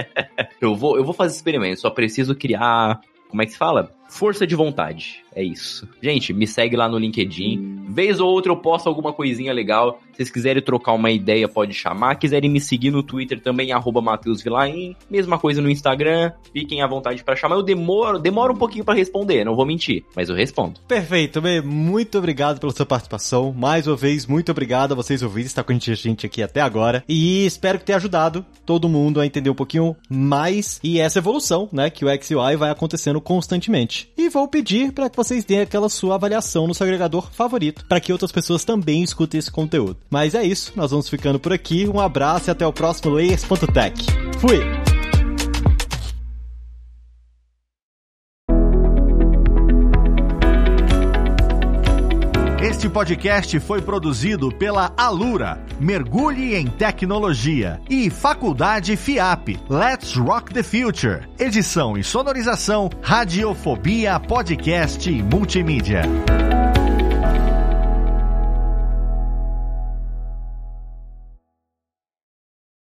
eu 0.60 0.74
vou, 0.74 0.96
eu 0.96 1.04
vou 1.04 1.14
fazer 1.14 1.34
experimento, 1.34 1.80
só 1.80 1.90
preciso 1.90 2.34
criar, 2.34 3.00
como 3.28 3.42
é 3.42 3.46
que 3.46 3.52
se 3.52 3.58
fala? 3.58 3.97
Força 4.08 4.46
de 4.46 4.54
vontade. 4.54 5.22
É 5.34 5.42
isso. 5.42 5.88
Gente, 6.02 6.32
me 6.32 6.46
segue 6.46 6.74
lá 6.76 6.88
no 6.88 6.98
LinkedIn. 6.98 7.84
Vez 7.88 8.18
ou 8.18 8.28
outra 8.28 8.50
eu 8.50 8.56
posto 8.56 8.88
alguma 8.88 9.12
coisinha 9.12 9.52
legal. 9.52 10.00
Se 10.10 10.16
vocês 10.16 10.30
quiserem 10.30 10.62
trocar 10.62 10.94
uma 10.94 11.10
ideia, 11.10 11.46
pode 11.46 11.72
chamar. 11.74 12.16
Quiserem 12.16 12.50
me 12.50 12.60
seguir 12.60 12.90
no 12.90 13.02
Twitter 13.02 13.40
também, 13.40 13.70
arroba 13.70 14.00
Matheus 14.00 14.42
Vilain. 14.42 14.96
Mesma 15.08 15.38
coisa 15.38 15.62
no 15.62 15.70
Instagram. 15.70 16.32
Fiquem 16.52 16.82
à 16.82 16.86
vontade 16.86 17.22
para 17.22 17.36
chamar. 17.36 17.54
Eu 17.54 17.62
demoro, 17.62 18.18
demoro 18.18 18.52
um 18.52 18.56
pouquinho 18.56 18.84
para 18.84 18.94
responder, 18.94 19.44
não 19.44 19.54
vou 19.54 19.64
mentir, 19.64 20.04
mas 20.16 20.28
eu 20.28 20.34
respondo. 20.34 20.80
Perfeito, 20.88 21.40
Bê. 21.40 21.60
Muito 21.60 22.18
obrigado 22.18 22.58
pela 22.58 22.72
sua 22.72 22.86
participação. 22.86 23.54
Mais 23.56 23.86
uma 23.86 23.96
vez, 23.96 24.26
muito 24.26 24.50
obrigado 24.50 24.92
a 24.92 24.96
vocês 24.96 25.22
ouvintes 25.22 25.50
estar 25.50 25.62
com 25.62 25.72
a 25.72 25.78
gente 25.78 26.26
aqui 26.26 26.42
até 26.42 26.60
agora. 26.60 27.04
E 27.08 27.46
espero 27.46 27.78
que 27.78 27.84
tenha 27.84 27.96
ajudado 27.96 28.44
todo 28.66 28.88
mundo 28.88 29.20
a 29.20 29.26
entender 29.26 29.50
um 29.50 29.54
pouquinho 29.54 29.96
mais 30.10 30.80
e 30.82 30.98
essa 30.98 31.20
evolução, 31.20 31.68
né, 31.72 31.90
que 31.90 32.04
o 32.04 32.08
XUI 32.08 32.56
vai 32.56 32.70
acontecendo 32.70 33.20
constantemente. 33.20 33.97
E 34.16 34.28
vou 34.28 34.46
pedir 34.48 34.92
para 34.92 35.08
que 35.08 35.16
vocês 35.16 35.44
deem 35.44 35.60
aquela 35.60 35.88
sua 35.88 36.14
avaliação 36.14 36.66
no 36.66 36.74
seu 36.74 36.84
agregador 36.84 37.30
favorito, 37.32 37.84
para 37.88 38.00
que 38.00 38.12
outras 38.12 38.32
pessoas 38.32 38.64
também 38.64 39.02
escutem 39.02 39.38
esse 39.38 39.50
conteúdo. 39.50 39.96
Mas 40.10 40.34
é 40.34 40.42
isso, 40.42 40.72
nós 40.76 40.90
vamos 40.90 41.08
ficando 41.08 41.40
por 41.40 41.52
aqui. 41.52 41.88
Um 41.88 42.00
abraço 42.00 42.48
e 42.48 42.52
até 42.52 42.66
o 42.66 42.72
próximo 42.72 43.14
Layers.tech. 43.14 44.04
Fui! 44.38 44.87
Este 52.78 52.88
podcast 52.88 53.58
foi 53.58 53.82
produzido 53.82 54.52
pela 54.52 54.92
Alura, 54.96 55.60
Mergulhe 55.80 56.54
em 56.54 56.68
Tecnologia, 56.68 57.80
e 57.90 58.08
Faculdade 58.08 58.96
FIAP, 58.96 59.58
Let's 59.68 60.14
Rock 60.14 60.54
the 60.54 60.62
Future. 60.62 61.28
Edição 61.40 61.98
e 61.98 62.04
sonorização, 62.04 62.88
Radiofobia 63.02 64.20
Podcast 64.20 65.10
e 65.10 65.20
Multimídia. 65.24 66.02